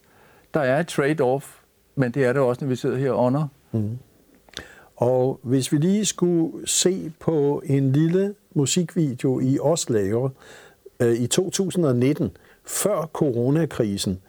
Der 0.54 0.60
er 0.60 0.80
et 0.80 1.00
trade-off, 1.00 1.64
men 1.96 2.12
det 2.12 2.26
er 2.26 2.34
det 2.34 2.42
også, 2.42 2.66
når 2.66 2.70
vi 2.70 2.76
sidder 2.76 2.98
her 2.98 3.12
under. 3.12 3.48
Mm. 3.72 3.98
Og 5.02 5.40
hvis 5.44 5.72
vi 5.72 5.78
lige 5.78 6.06
skulle 6.06 6.68
se 6.68 7.12
på 7.20 7.62
en 7.66 7.92
lille 7.92 8.34
musikvideo 8.54 9.40
i 9.40 9.60
Oslo 9.60 10.30
øh, 11.00 11.14
i 11.14 11.28
2019, 11.28 12.32
før 12.66 13.10
coronakrisen, 13.14 14.20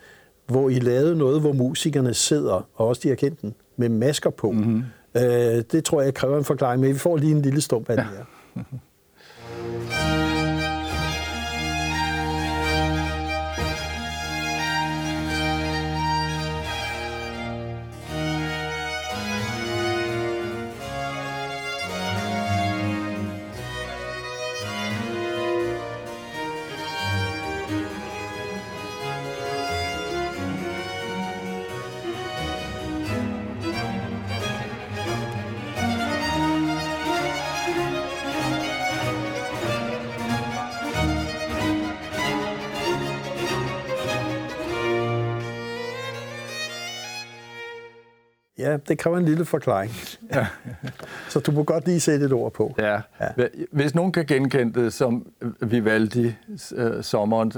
hvor 0.47 0.69
I 0.69 0.79
lavede 0.79 1.19
noget, 1.19 1.41
hvor 1.41 1.53
musikerne 1.53 2.15
sidder, 2.15 2.69
og 2.75 2.89
også 2.89 3.17
den, 3.41 3.55
med 3.77 3.89
masker 3.89 4.31
på. 4.31 4.51
Mm-hmm. 4.51 4.83
Øh, 5.17 5.23
det 5.73 5.85
tror 5.85 6.03
jeg 6.03 6.15
kræver 6.15 6.39
en 6.39 6.45
forklaring, 6.45 6.81
men 6.81 6.95
vi 6.95 6.99
får 6.99 7.17
lige 7.17 7.33
en 7.33 7.43
lille 7.43 7.61
stump 7.61 7.91
af 7.91 7.97
ja. 7.97 8.03
det 8.03 8.11
her. 8.11 8.63
Ja, 48.73 48.77
det 48.77 48.99
kræver 48.99 49.19
en 49.19 49.25
lille 49.25 49.45
forklaring. 49.45 49.93
Ja. 50.35 50.47
Så 51.29 51.41
du 51.41 51.53
må 51.53 51.63
godt 51.63 51.87
lige 51.87 52.01
sætte 52.01 52.27
et 52.27 52.33
ord 52.33 52.53
på. 52.53 52.75
Ja. 52.79 53.01
ja. 53.21 53.47
Hvis 53.71 53.95
nogen 53.95 54.13
kan 54.13 54.27
genkende 54.27 54.81
det 54.81 54.93
som 54.93 55.27
Vivaldi 55.61 56.35
øh, 56.75 57.03
sommeren, 57.03 57.53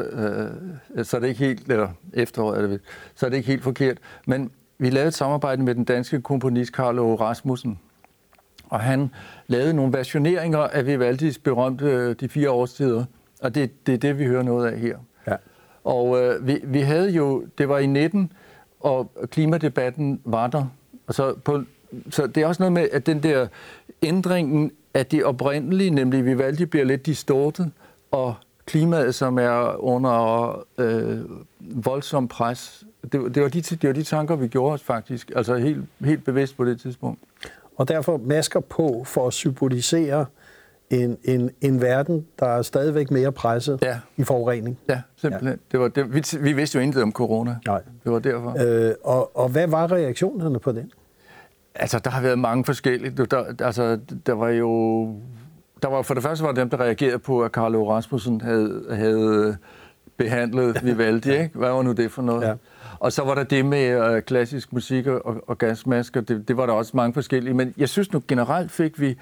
øh, 0.96 1.04
så 1.04 1.16
er 1.16 1.20
det 1.20 1.28
ikke 1.28 1.44
helt, 1.44 1.70
eller 1.70 1.88
efteråret, 2.12 2.62
er 2.62 2.66
det, 2.66 2.80
så 3.14 3.26
er 3.26 3.30
det 3.30 3.36
ikke 3.36 3.46
helt 3.46 3.62
forkert. 3.62 3.98
Men 4.26 4.50
vi 4.78 4.90
lavede 4.90 5.08
et 5.08 5.14
samarbejde 5.14 5.62
med 5.62 5.74
den 5.74 5.84
danske 5.84 6.20
komponist 6.20 6.72
Carlo 6.72 7.14
Rasmussen, 7.14 7.78
og 8.64 8.80
han 8.80 9.10
lavede 9.46 9.74
nogle 9.74 9.92
versioneringer 9.92 10.58
af 10.58 10.86
Vivaldis 10.86 11.38
berømte 11.38 11.84
øh, 11.84 12.16
De 12.20 12.28
fire 12.28 12.50
årstider, 12.50 13.04
og 13.40 13.54
det, 13.54 13.86
det 13.86 13.94
er 13.94 13.98
det, 13.98 14.18
vi 14.18 14.26
hører 14.26 14.42
noget 14.42 14.72
af 14.72 14.78
her. 14.78 14.98
Ja. 15.26 15.36
Og 15.84 16.22
øh, 16.22 16.46
vi, 16.46 16.60
vi 16.64 16.80
havde 16.80 17.10
jo, 17.10 17.44
det 17.58 17.68
var 17.68 17.78
i 17.78 17.86
19, 17.86 18.32
og 18.80 19.12
klimadebatten 19.30 20.20
var 20.24 20.46
der, 20.46 20.66
og 21.06 21.14
så, 21.14 21.34
på, 21.44 21.62
så 22.10 22.26
det 22.26 22.42
er 22.42 22.46
også 22.46 22.62
noget 22.62 22.72
med, 22.72 22.88
at 22.92 23.06
den 23.06 23.22
der 23.22 23.46
ændringen 24.02 24.72
af 24.94 25.06
det 25.06 25.24
oprindelige, 25.24 25.90
nemlig 25.90 26.24
Vivaldi 26.24 26.64
bliver 26.64 26.84
lidt 26.84 27.06
distortet, 27.06 27.70
og 28.10 28.34
klimaet, 28.66 29.14
som 29.14 29.38
er 29.38 29.84
under 29.84 30.66
øh, 30.78 31.18
voldsom 31.60 32.28
pres. 32.28 32.84
Det, 33.02 33.12
det, 33.12 33.42
var 33.42 33.48
de, 33.48 33.60
det 33.60 33.86
var 33.88 33.92
de 33.92 34.02
tanker, 34.02 34.36
vi 34.36 34.48
gjorde 34.48 34.74
os 34.74 34.82
faktisk, 34.82 35.32
altså 35.36 35.56
helt, 35.56 35.84
helt 36.00 36.24
bevidst 36.24 36.56
på 36.56 36.64
det 36.64 36.80
tidspunkt. 36.80 37.20
Og 37.76 37.88
derfor 37.88 38.16
masker 38.16 38.60
på 38.60 39.04
for 39.06 39.26
at 39.26 39.32
symbolisere 39.32 40.26
en, 41.02 41.18
en, 41.24 41.50
en 41.60 41.80
verden, 41.80 42.26
der 42.38 42.46
er 42.46 42.62
stadigvæk 42.62 43.10
mere 43.10 43.32
presset 43.32 43.78
ja. 43.82 43.98
i 44.16 44.24
forurening. 44.24 44.78
Ja, 44.88 45.00
simpelthen. 45.16 45.48
Ja. 45.50 45.56
Det 45.72 45.80
var 45.80 45.88
det. 45.88 46.14
Vi, 46.14 46.22
vi 46.40 46.52
vidste 46.52 46.78
jo 46.78 46.82
intet 46.82 47.02
om 47.02 47.12
corona. 47.12 47.56
Nej. 47.66 47.82
Det 48.04 48.12
var 48.12 48.18
derfor. 48.18 48.56
Øh, 48.66 48.94
og, 49.04 49.36
og 49.36 49.48
hvad 49.48 49.66
var 49.66 49.92
reaktionerne 49.92 50.58
på 50.58 50.72
den? 50.72 50.92
Altså, 51.74 51.98
der 51.98 52.10
har 52.10 52.22
været 52.22 52.38
mange 52.38 52.64
forskellige. 52.64 53.10
Der, 53.10 53.44
altså, 53.60 53.98
der 54.26 54.32
var 54.32 54.48
jo... 54.48 55.04
Der 55.82 55.88
var, 55.88 56.02
for 56.02 56.14
det 56.14 56.22
første 56.22 56.44
var 56.44 56.52
dem, 56.52 56.70
der 56.70 56.80
reagerede 56.80 57.18
på, 57.18 57.42
at 57.42 57.50
Carlo 57.50 57.90
Rasmussen 57.90 58.40
havde, 58.40 58.86
havde 58.90 59.56
behandlet 60.16 60.80
Vivaldi. 60.84 61.32
Ikke? 61.32 61.58
Hvad 61.58 61.70
var 61.70 61.82
nu 61.82 61.92
det 61.92 62.10
for 62.10 62.22
noget? 62.22 62.48
Ja. 62.48 62.54
Og 62.98 63.12
så 63.12 63.24
var 63.24 63.34
der 63.34 63.42
det 63.42 63.66
med 63.66 64.14
uh, 64.14 64.20
klassisk 64.20 64.72
musik 64.72 65.06
og, 65.06 65.48
og 65.48 65.58
gasmasker. 65.58 66.20
Det, 66.20 66.48
det 66.48 66.56
var 66.56 66.66
der 66.66 66.72
også 66.72 66.92
mange 66.94 67.14
forskellige. 67.14 67.54
Men 67.54 67.74
jeg 67.76 67.88
synes 67.88 68.12
nu 68.12 68.22
generelt 68.28 68.70
fik 68.70 69.00
vi 69.00 69.16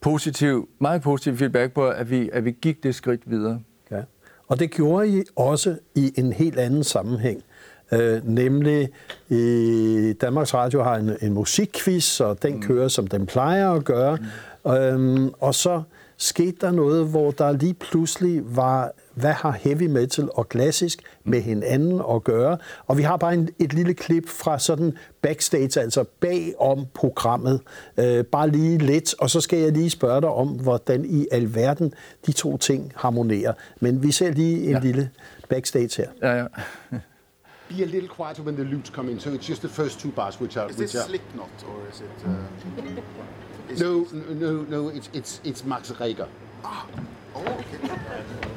positiv, 0.00 0.68
meget 0.78 1.02
positiv 1.02 1.36
feedback 1.36 1.72
på, 1.72 1.88
at 1.88 2.10
vi, 2.10 2.30
at 2.32 2.44
vi 2.44 2.50
gik 2.50 2.82
det 2.82 2.94
skridt 2.94 3.30
videre. 3.30 3.60
Ja. 3.90 4.02
Og 4.48 4.58
det 4.58 4.70
gjorde 4.70 5.08
I 5.08 5.22
også 5.36 5.76
i 5.94 6.12
en 6.16 6.32
helt 6.32 6.58
anden 6.58 6.84
sammenhæng. 6.84 7.42
Øh, 7.92 8.28
nemlig 8.28 8.88
i 9.28 10.14
Danmarks 10.20 10.54
Radio 10.54 10.82
har 10.82 10.96
en, 10.96 11.16
en 11.22 11.32
musikquiz, 11.32 12.20
og 12.20 12.42
den 12.42 12.54
mm. 12.54 12.62
kører, 12.62 12.88
som 12.88 13.06
den 13.06 13.26
plejer 13.26 13.70
at 13.70 13.84
gøre. 13.84 14.18
Mm. 14.64 14.70
Øhm, 14.70 15.30
og 15.40 15.54
så 15.54 15.82
skete 16.16 16.56
der 16.60 16.70
noget, 16.70 17.06
hvor 17.06 17.30
der 17.30 17.52
lige 17.52 17.74
pludselig 17.74 18.56
var, 18.56 18.92
hvad 19.14 19.32
har 19.32 19.50
heavy 19.50 19.86
metal 19.86 20.28
og 20.34 20.48
klassisk 20.48 21.02
med 21.24 21.40
hinanden 21.40 22.02
at 22.14 22.24
gøre? 22.24 22.58
Og 22.86 22.98
vi 22.98 23.02
har 23.02 23.16
bare 23.16 23.34
en, 23.34 23.48
et 23.58 23.72
lille 23.72 23.94
klip 23.94 24.28
fra 24.28 24.58
sådan 24.58 24.96
backstage, 25.22 25.80
altså 25.80 26.04
bag 26.20 26.54
om 26.58 26.86
programmet. 26.94 27.60
Øh, 27.96 28.24
bare 28.24 28.50
lige 28.50 28.78
lidt, 28.78 29.14
og 29.18 29.30
så 29.30 29.40
skal 29.40 29.58
jeg 29.58 29.72
lige 29.72 29.90
spørge 29.90 30.20
dig 30.20 30.30
om, 30.30 30.48
hvordan 30.48 31.04
i 31.04 31.26
alverden 31.32 31.92
de 32.26 32.32
to 32.32 32.56
ting 32.56 32.92
harmonerer. 32.96 33.52
Men 33.80 34.02
vi 34.02 34.12
ser 34.12 34.30
lige 34.30 34.64
en 34.64 34.70
ja. 34.70 34.80
lille 34.80 35.10
backstage 35.48 36.02
her. 36.02 36.08
Ja, 36.22 36.36
ja. 36.36 36.46
be 37.70 37.82
a 37.82 37.86
little 37.86 38.08
quieter 38.08 38.42
when 38.42 38.56
the 38.56 38.64
lutes 38.64 38.90
come 38.90 39.08
in. 39.08 39.20
So 39.20 39.30
it's 39.30 39.46
just 39.46 39.62
the 39.62 39.68
first 39.68 40.00
two 40.00 40.10
bars 40.10 40.40
which 40.40 40.56
are. 40.56 40.68
Is 40.68 40.76
which 40.76 40.92
this 40.92 41.02
are, 41.02 41.08
Slipknot 41.08 41.64
or 41.68 41.88
is 41.88 42.00
it? 42.00 42.10
Uh, 42.26 43.72
is 43.72 43.80
no, 43.80 44.02
it... 44.02 44.40
no, 44.40 44.62
no. 44.62 44.88
It's 44.88 45.08
it's 45.12 45.40
it's 45.44 45.64
Max 45.64 45.90
Reger. 46.00 46.28
Ah, 46.64 46.86
oh, 47.34 47.40
okay. 47.40 48.56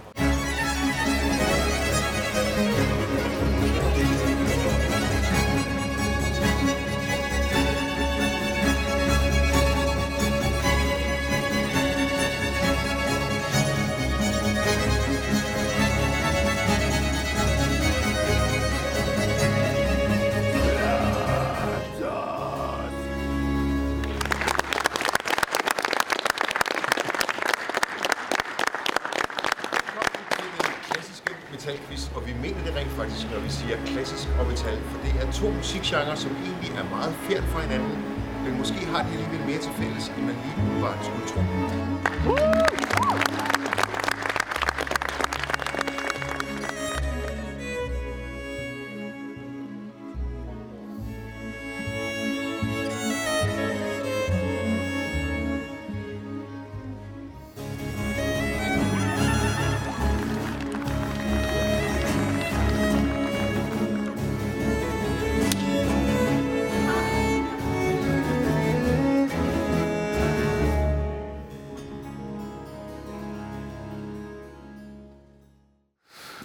Metalquiz, 31.65 32.09
og 32.15 32.27
vi 32.27 32.33
mener 32.33 32.61
det 32.65 32.75
rent 32.75 32.91
faktisk, 32.91 33.31
når 33.31 33.39
vi 33.39 33.49
siger 33.49 33.77
klassisk 33.85 34.27
og 34.39 34.45
metal, 34.47 34.79
for 34.89 34.97
det 35.05 35.13
er 35.21 35.31
to 35.31 35.49
musikgenrer, 35.49 36.15
som 36.15 36.31
egentlig 36.45 36.71
er 36.81 36.89
meget 36.95 37.13
fjern 37.25 37.43
fra 37.43 37.61
hinanden, 37.61 37.97
men 38.43 38.57
måske 38.57 38.85
har 38.85 39.01
de 39.03 39.09
alligevel 39.15 39.45
mere 39.49 39.61
til 39.65 39.71
fælles, 39.71 40.07
end 40.07 40.25
man 40.25 40.35
lige 40.43 40.55
umiddelbart 40.57 40.99
skulle 41.05 41.27
tro. 41.31 41.41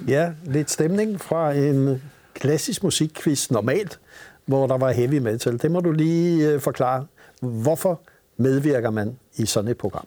Ja, 0.08 0.32
lidt 0.44 0.70
stemning 0.70 1.20
fra 1.20 1.52
en 1.52 2.02
klassisk 2.34 2.82
musikquiz 2.82 3.50
normalt, 3.50 4.00
hvor 4.46 4.66
der 4.66 4.78
var 4.78 4.90
heavy 4.90 5.18
metal. 5.18 5.62
Det 5.62 5.70
må 5.70 5.80
du 5.80 5.92
lige 5.92 6.52
øh, 6.52 6.60
forklare. 6.60 7.06
Hvorfor 7.40 8.00
medvirker 8.36 8.90
man 8.90 9.18
i 9.36 9.46
sådan 9.46 9.70
et 9.70 9.78
program? 9.78 10.04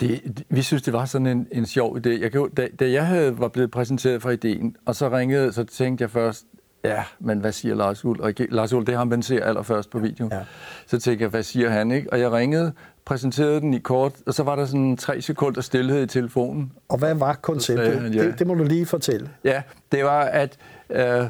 Det, 0.00 0.44
vi 0.48 0.62
synes, 0.62 0.82
det 0.82 0.92
var 0.92 1.04
sådan 1.04 1.26
en, 1.26 1.48
en 1.52 1.66
sjov 1.66 1.98
idé. 1.98 2.08
Jeg 2.08 2.32
kan, 2.32 2.50
da, 2.56 2.68
da 2.80 2.90
jeg 2.90 3.06
havde, 3.06 3.38
var 3.38 3.48
blevet 3.48 3.70
præsenteret 3.70 4.22
for 4.22 4.30
ideen, 4.30 4.76
og 4.86 4.96
så 4.96 5.08
ringede, 5.08 5.52
så 5.52 5.64
tænkte 5.64 6.02
jeg 6.02 6.10
først, 6.10 6.44
ja, 6.84 7.04
men 7.18 7.38
hvad 7.38 7.52
siger 7.52 7.74
Lars 7.74 8.04
Ull? 8.04 8.20
Og 8.20 8.32
Lars 8.38 8.72
Ull, 8.72 8.86
det 8.86 8.92
er 8.92 8.98
ham, 8.98 9.08
man 9.08 9.22
ser 9.22 9.44
allerførst 9.44 9.90
på 9.90 9.98
video. 9.98 10.28
Ja. 10.32 10.40
Så 10.86 11.00
tænkte 11.00 11.22
jeg, 11.22 11.30
hvad 11.30 11.42
siger 11.42 11.70
han? 11.70 11.90
Ikke? 11.90 12.12
Og 12.12 12.20
jeg 12.20 12.32
ringede, 12.32 12.72
præsenterede 13.06 13.60
den 13.60 13.74
i 13.74 13.78
kort, 13.78 14.12
og 14.26 14.34
så 14.34 14.42
var 14.42 14.56
der 14.56 14.66
sådan 14.66 14.96
tre 14.96 15.20
sekunder 15.20 15.60
stillhed 15.60 16.02
i 16.02 16.06
telefonen. 16.06 16.72
Og 16.88 16.98
hvad 16.98 17.14
var 17.14 17.34
konceptet? 17.34 18.00
han 18.00 18.12
ja. 18.12 18.24
Det, 18.24 18.38
det 18.38 18.46
må 18.46 18.54
du 18.54 18.64
lige 18.64 18.86
fortælle. 18.86 19.30
Ja, 19.44 19.62
det 19.92 20.04
var, 20.04 20.20
at 20.20 20.58
øh, 20.90 21.26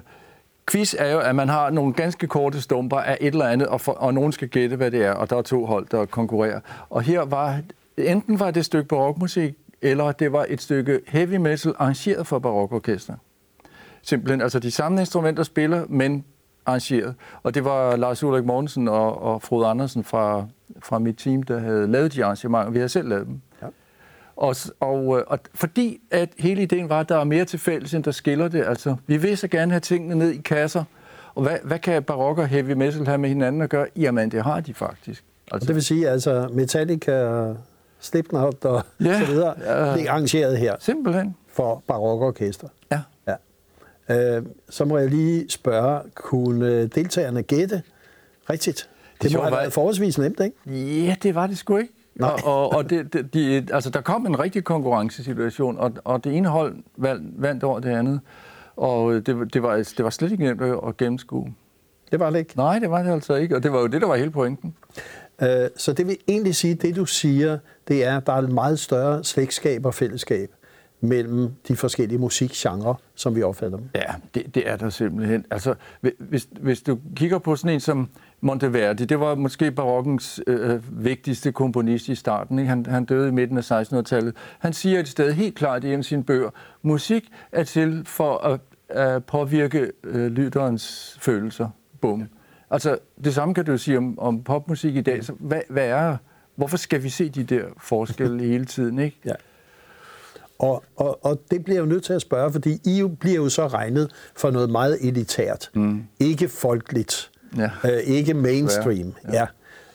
quiz 0.71 0.95
er 0.99 1.13
jo, 1.13 1.21
at 1.21 1.37
man 1.37 1.49
har 1.49 1.71
nogle 1.71 1.93
ganske 1.93 2.27
korte 2.27 2.61
stumper 2.61 2.97
af 2.97 3.19
et 3.21 3.27
eller 3.27 3.47
andet, 3.47 3.69
og, 3.69 3.81
for, 3.81 3.93
og 3.93 4.15
nogen 4.15 4.33
skal 4.33 4.49
gætte, 4.49 4.77
hvad 4.77 4.91
det 4.91 5.05
er, 5.05 5.13
og 5.13 5.31
der 5.31 5.37
er 5.37 5.43
to 5.43 5.67
hold, 5.67 5.87
der 5.91 6.05
konkurrerer. 6.05 6.61
Og 6.91 7.03
her 7.03 7.21
var, 7.21 7.61
enten 7.97 8.41
var 8.41 8.51
det 8.51 8.61
et 8.61 8.67
stykke 8.67 8.89
barokmusik, 8.89 9.55
eller 9.83 10.13
det 10.13 10.33
var 10.33 10.47
et 10.49 10.63
stykke 10.63 11.01
heavy 11.09 11.37
metal 11.37 11.75
arrangeret 11.79 12.27
for 12.27 12.39
barokorkester. 12.39 13.15
Simpelthen, 14.03 14.41
altså 14.41 14.59
de 14.59 14.71
samme 14.71 15.01
instrumenter 15.01 15.43
spiller, 15.43 15.85
men 15.89 16.25
arrangeret. 16.67 17.15
Og 17.43 17.55
det 17.55 17.65
var 17.65 17.97
Lars 17.97 18.23
Ulrik 18.23 18.45
Mortensen 18.45 18.89
og, 18.89 19.23
og 19.23 19.43
Frode 19.43 19.67
Andersen 19.67 20.05
fra, 20.05 20.47
fra 20.83 20.99
mit 20.99 21.17
team, 21.19 21.43
der 21.43 21.59
havde 21.59 21.87
lavet 21.87 22.13
de 22.15 22.25
arrangementer. 22.25 22.71
Vi 22.71 22.79
havde 22.79 22.89
selv 22.89 23.09
lavet 23.09 23.27
dem. 23.27 23.41
Ja. 23.63 23.67
Og, 24.37 24.57
og, 24.81 25.19
øh, 25.19 25.25
og 25.27 25.39
fordi 25.55 26.01
at 26.11 26.29
hele 26.39 26.63
ideen 26.63 26.89
var, 26.89 27.01
at 27.01 27.09
der 27.09 27.17
er 27.17 27.25
mere 27.25 27.45
til 27.45 27.59
fælles, 27.59 27.95
end 27.95 28.05
der 28.05 28.11
skiller 28.11 28.49
det. 28.49 28.65
Altså, 28.67 28.97
vi 29.07 29.17
vil 29.17 29.37
så 29.39 29.49
gerne 29.49 29.73
have 29.73 29.81
tingene 29.81 30.15
ned 30.15 30.31
i 30.31 30.41
kasser. 30.41 30.85
Og 31.35 31.43
hvad, 31.43 31.57
hvad 31.65 31.79
kan 31.79 32.03
barok 32.03 32.39
og 32.39 32.49
heavy 32.49 32.73
metal 32.73 33.07
have 33.07 33.19
med 33.19 33.29
hinanden 33.29 33.63
at 33.63 33.71
gøre? 33.71 33.87
Jamen, 33.97 34.31
det 34.31 34.43
har 34.45 34.61
de 34.61 34.75
faktisk. 34.75 35.25
Og 35.51 35.55
Altså, 35.55 35.67
det 35.67 35.75
vil 35.75 35.85
sige, 35.85 36.09
altså 36.09 36.49
Metallica, 36.53 37.45
Slipknot 38.01 38.65
og 38.65 38.83
Ja, 39.05 39.21
så 39.21 39.27
videre, 39.27 39.55
ja. 39.87 39.95
bliver 39.95 40.11
arrangeret 40.11 40.59
her 40.59 40.77
simpelthen. 40.79 41.37
for 41.49 41.83
barokorkester. 41.87 42.69
Ja. 42.93 43.01
Ja. 43.29 44.37
Øh, 44.37 44.43
så 44.71 44.85
må 44.85 44.99
jeg 44.99 45.09
lige 45.09 45.51
spørge, 45.51 46.01
kunne 46.15 46.87
deltagerne 46.87 47.43
gætte 47.43 47.83
rigtigt? 48.51 48.89
Det, 49.23 49.33
må 49.35 49.41
have 49.43 49.51
var- 49.53 49.59
været 49.59 49.73
forholdsvis 49.73 50.19
nemt, 50.19 50.41
ikke? 50.41 51.07
Ja, 51.07 51.15
det 51.23 51.35
var 51.35 51.47
det 51.47 51.59
sgu 51.59 51.77
ikke. 51.77 51.93
Nej. 52.15 52.31
Og, 52.31 52.45
og, 52.45 52.73
og 52.73 52.91
det, 52.91 53.13
det, 53.13 53.35
de, 53.35 53.67
altså, 53.73 53.91
der 53.91 54.01
kom 54.01 54.27
en 54.27 54.39
rigtig 54.39 54.65
konkurrencesituation, 54.65 55.79
og, 55.79 55.93
og 56.05 56.25
det 56.25 56.37
ene 56.37 56.49
hold 56.49 56.77
vandt, 56.97 57.43
vandt 57.43 57.65
over 57.65 57.81
det 57.81 57.91
andet. 57.91 58.21
Og 58.77 59.27
det, 59.27 59.39
var- 59.39 59.45
det, 59.45 59.63
var, 59.63 59.77
det 59.77 60.05
var 60.05 60.11
slet 60.11 60.33
ikke 60.33 60.45
nemt 60.45 60.63
at, 60.63 60.97
gennemskue. 60.97 61.55
Det 62.11 62.21
var 62.21 62.31
det 62.31 62.39
ikke. 62.39 62.53
Nej, 62.57 62.79
det 62.79 62.91
var 62.91 63.03
det 63.03 63.11
altså 63.13 63.35
ikke, 63.35 63.57
og 63.57 63.63
det 63.63 63.73
var 63.73 63.81
jo 63.81 63.87
det, 63.87 64.01
der 64.01 64.07
var 64.07 64.17
hele 64.17 64.31
pointen. 64.31 64.75
Øh, 65.43 65.49
så 65.77 65.93
det 65.93 66.07
vil 66.07 66.17
egentlig 66.29 66.55
sige, 66.55 66.75
det 66.75 66.97
du 66.97 67.05
siger, 67.07 67.59
det 67.89 68.05
er, 68.05 68.17
at 68.17 68.27
der 68.27 68.33
er 68.33 68.37
et 68.43 68.53
meget 68.53 68.79
større 68.79 69.25
slægtskab 69.25 69.87
og 69.87 69.95
fællesskab 69.95 70.51
mellem 71.01 71.49
de 71.69 71.77
forskellige 71.77 72.19
musikgenre, 72.19 72.95
som 73.15 73.37
vi 73.37 73.43
opfatter 73.43 73.79
dem. 73.79 73.89
Ja, 73.95 74.01
det, 74.35 74.55
det 74.55 74.69
er 74.69 74.77
der 74.77 74.91
simpelthen. 74.91 75.45
Altså, 75.51 75.75
hvi- 76.01 76.17
hvis, 76.19 76.49
hvis 76.61 76.83
du 76.83 76.99
kigger 77.17 77.39
på 77.39 77.57
sådan 77.57 77.75
en 77.75 77.81
som 77.81 78.09
Monteverdi, 78.41 79.05
det 79.05 79.21
var 79.21 79.35
måske 79.35 79.71
barokkens 79.71 80.41
øh, 80.47 81.05
vigtigste 81.05 81.53
komponist 81.53 82.09
i 82.09 82.15
starten. 82.15 82.59
Ikke? 82.59 82.69
Han, 82.69 82.87
han 82.87 83.05
døde 83.05 83.29
i 83.29 83.31
midten 83.31 83.59
af 83.59 83.71
1600-tallet. 83.73 84.35
Han 84.59 84.73
siger 84.73 85.01
et 85.01 85.09
sted 85.09 85.33
helt 85.33 85.55
klart 85.55 85.85
i 85.85 85.93
en 85.93 85.99
af 85.99 86.05
sine 86.05 86.25
bøger, 86.25 86.51
musik 86.83 87.29
er 87.53 87.65
til 87.65 88.03
for 88.07 88.39
at, 88.39 88.61
at 88.89 89.25
påvirke 89.25 89.93
øh, 90.05 90.27
lytterens 90.27 91.19
følelser. 91.21 91.69
Bum. 92.01 92.29
Altså, 92.71 92.99
det 93.25 93.35
samme 93.35 93.55
kan 93.55 93.65
du 93.65 93.79
sige 93.79 93.99
om, 93.99 94.19
om 94.19 94.43
popmusik 94.43 94.97
i 94.97 95.01
dag. 95.01 95.25
Så 95.25 95.33
hvad, 95.33 95.61
hvad 95.69 95.89
er, 95.89 96.17
hvorfor 96.57 96.77
skal 96.77 97.03
vi 97.03 97.09
se 97.09 97.29
de 97.29 97.45
der 97.45 97.65
forskelle 97.81 98.45
hele 98.53 98.65
tiden? 98.65 98.99
Ikke? 98.99 99.21
Ja. 99.25 99.35
Og, 100.59 100.85
og, 100.97 101.25
og 101.25 101.43
det 101.51 101.65
bliver 101.65 101.77
jeg 101.77 101.81
jo 101.81 101.89
nødt 101.89 102.05
til 102.05 102.13
at 102.13 102.23
spørge, 102.23 102.53
fordi 102.53 102.79
I 102.85 102.99
jo 102.99 103.09
bliver 103.09 103.37
jo 103.37 103.49
så 103.49 103.67
regnet 103.67 104.11
for 104.37 104.51
noget 104.51 104.71
meget 104.71 104.99
elitært. 105.01 105.71
Mm. 105.75 106.05
Ikke 106.21 106.49
folkeligt. 106.49 107.31
Ja. 107.57 107.71
Øh, 107.85 107.99
ikke 107.99 108.35
mainstream. 108.35 109.15
Ja. 109.33 109.47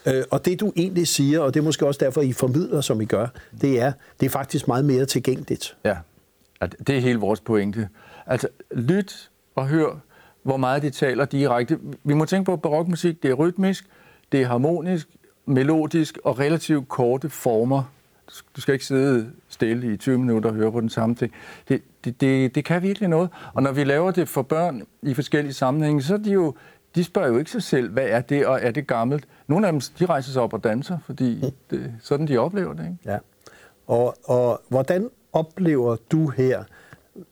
Ja. 0.06 0.18
Øh, 0.18 0.24
og 0.32 0.46
det 0.46 0.60
du 0.60 0.74
egentlig 0.76 1.08
siger, 1.08 1.40
og 1.40 1.54
det 1.54 1.60
er 1.60 1.64
måske 1.64 1.88
også 1.88 2.06
derfor, 2.06 2.22
I 2.22 2.34
formidler, 2.34 2.82
som 2.82 3.02
I 3.02 3.06
gør, 3.06 3.28
det 3.62 3.82
er, 3.82 3.92
det 4.20 4.26
er 4.26 4.30
faktisk 4.30 4.68
meget 4.68 4.86
mere 4.86 5.06
tilgængeligt. 5.06 5.78
Ja, 5.86 5.98
det 6.88 6.98
er 6.98 7.00
hele 7.00 7.20
vores 7.20 7.40
pointe. 7.40 7.90
Altså, 8.26 8.48
lyt 8.72 9.30
og 9.56 9.68
hør, 9.68 10.00
hvor 10.44 10.58
meget 10.58 10.82
de 10.82 10.90
taler 10.90 11.26
direkte. 11.26 11.80
Vi 12.04 12.14
må 12.14 12.26
tænke 12.26 12.46
på, 12.46 12.54
at 12.54 12.62
barokmusik, 12.62 13.24
det 13.24 13.32
er 13.32 13.34
rytmisk, 13.34 13.86
det 14.32 14.42
er 14.42 14.48
harmonisk, 14.48 15.08
melodisk 15.46 16.18
og 16.24 16.40
relativt 16.40 16.88
korte 16.88 17.30
former. 17.30 17.84
Du 18.56 18.62
skal 18.62 18.74
ikke 18.74 18.86
sidde 18.86 19.32
stille 19.50 19.94
i 19.94 19.98
20 19.98 20.18
minutter 20.18 20.50
og 20.50 20.56
høre 20.56 20.72
på 20.72 20.82
den 20.82 20.90
samme 20.90 21.16
ting. 21.16 21.34
Det, 21.70 21.82
det, 22.04 22.22
det, 22.22 22.56
det 22.56 22.66
kan 22.66 22.82
virkelig 22.82 23.10
noget. 23.10 23.30
Og 23.54 23.64
når 23.64 23.72
vi 23.72 23.84
laver 23.84 24.12
det 24.12 24.30
for 24.30 24.42
børn 24.42 24.84
i 25.02 25.14
forskellige 25.14 25.54
sammenhænge, 25.54 26.04
så 26.04 26.14
er 26.14 26.18
de 26.18 26.32
jo, 26.32 26.56
de 26.96 27.04
spørger 27.04 27.28
jo 27.28 27.38
ikke 27.38 27.52
sig 27.52 27.64
selv, 27.64 27.90
hvad 27.92 28.08
er 28.08 28.22
det, 28.22 28.46
og 28.46 28.60
er 28.62 28.72
det 28.72 28.88
gammelt? 28.88 29.28
Nogle 29.48 29.68
af 29.68 29.74
dem, 29.74 29.82
de 30.00 30.06
rejser 30.06 30.32
sig 30.32 30.42
op 30.42 30.54
og 30.54 30.64
danser, 30.64 30.98
fordi 31.06 31.54
det, 31.70 31.94
sådan 32.02 32.28
de 32.28 32.38
oplever 32.38 32.74
det. 32.74 32.84
Ikke? 32.84 32.98
Ja. 33.06 33.18
Og, 33.88 34.18
og 34.24 34.62
hvordan 34.70 35.10
oplever 35.34 35.96
du 36.12 36.28
her, 36.28 36.64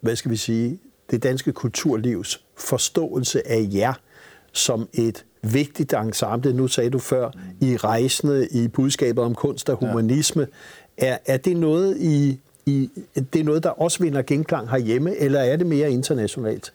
hvad 0.02 0.16
skal 0.16 0.32
vi 0.32 0.36
sige, 0.36 0.80
det 1.12 1.24
danske 1.24 1.52
kulturlivs 1.52 2.46
forståelse 2.58 3.48
af 3.48 3.68
jer 3.74 3.94
som 4.52 4.90
et 4.94 5.26
vigtigt 5.42 5.94
ensemble, 5.94 6.54
nu 6.54 6.68
sagde 6.68 6.90
du 6.90 7.00
før, 7.00 7.32
i 7.62 7.78
rejsende, 7.78 8.48
i 8.52 8.68
budskabet 8.68 9.24
om 9.24 9.36
kunst 9.36 9.70
og 9.70 9.78
humanisme. 9.78 10.48
Er, 10.98 11.18
er 11.26 11.38
det 11.38 11.58
noget, 11.58 11.98
I, 11.98 12.40
I, 12.66 12.90
det 13.34 13.40
er 13.40 13.44
noget, 13.44 13.64
der 13.64 13.70
også 13.70 14.04
vinder 14.04 14.22
genklang 14.22 14.70
herhjemme, 14.70 15.16
eller 15.16 15.40
er 15.40 15.56
det 15.56 15.68
mere 15.68 15.92
internationalt? 15.92 16.74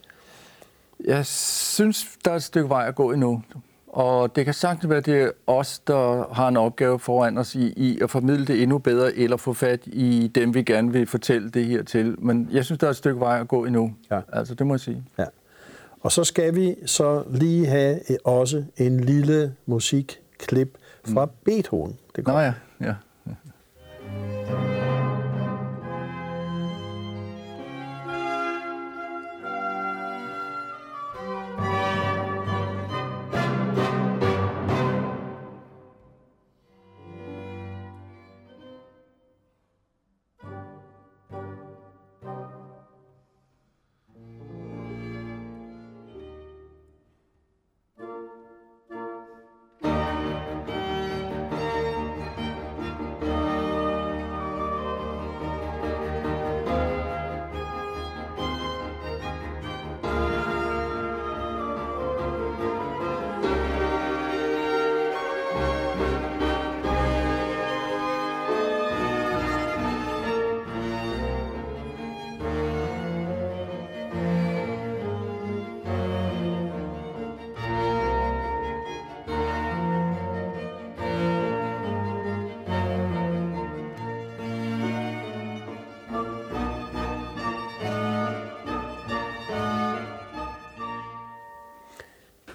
Jeg 1.03 1.25
synes, 1.25 2.07
der 2.25 2.31
er 2.31 2.35
et 2.35 2.43
stykke 2.43 2.69
vej 2.69 2.87
at 2.87 2.95
gå 2.95 3.11
endnu. 3.11 3.43
Og 3.87 4.35
det 4.35 4.45
kan 4.45 4.53
sagtens 4.53 4.89
være, 4.89 5.01
det 5.01 5.21
er 5.21 5.29
os, 5.47 5.79
der 5.79 6.33
har 6.33 6.47
en 6.47 6.57
opgave 6.57 6.99
foran 6.99 7.37
os 7.37 7.55
i, 7.55 7.73
i 7.77 7.99
at 8.01 8.09
formidle 8.09 8.45
det 8.45 8.61
endnu 8.63 8.77
bedre, 8.77 9.13
eller 9.15 9.37
få 9.37 9.53
fat 9.53 9.79
i 9.85 10.31
dem, 10.35 10.53
vi 10.53 10.63
gerne 10.63 10.91
vil 10.91 11.07
fortælle 11.07 11.49
det 11.49 11.65
her 11.65 11.83
til. 11.83 12.15
Men 12.17 12.49
jeg 12.51 12.65
synes, 12.65 12.79
der 12.79 12.87
er 12.87 12.91
et 12.91 12.97
stykke 12.97 13.19
vej 13.19 13.39
at 13.39 13.47
gå 13.47 13.65
endnu. 13.65 13.93
Ja. 14.11 14.19
Altså, 14.33 14.55
det 14.55 14.67
må 14.67 14.73
jeg 14.73 14.79
sige. 14.79 15.03
Ja. 15.17 15.25
Og 16.01 16.11
så 16.11 16.23
skal 16.23 16.55
vi 16.55 16.75
så 16.85 17.23
lige 17.29 17.65
have 17.65 17.99
også 18.23 18.63
en 18.77 18.99
lille 18.99 19.55
musikklip 19.65 20.77
fra 21.07 21.29
Beethoven. 21.45 21.97
Det 22.15 22.27
Nå 22.27 22.33
går. 22.33 22.39
ja, 22.39 22.53
ja. 22.81 22.93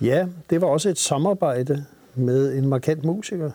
Ja, 0.00 0.26
det 0.50 0.60
var 0.60 0.66
også 0.66 0.88
et 0.88 0.98
samarbejde 0.98 1.84
med 2.14 2.58
en 2.58 2.68
markant 2.68 3.04
musiker. 3.04 3.50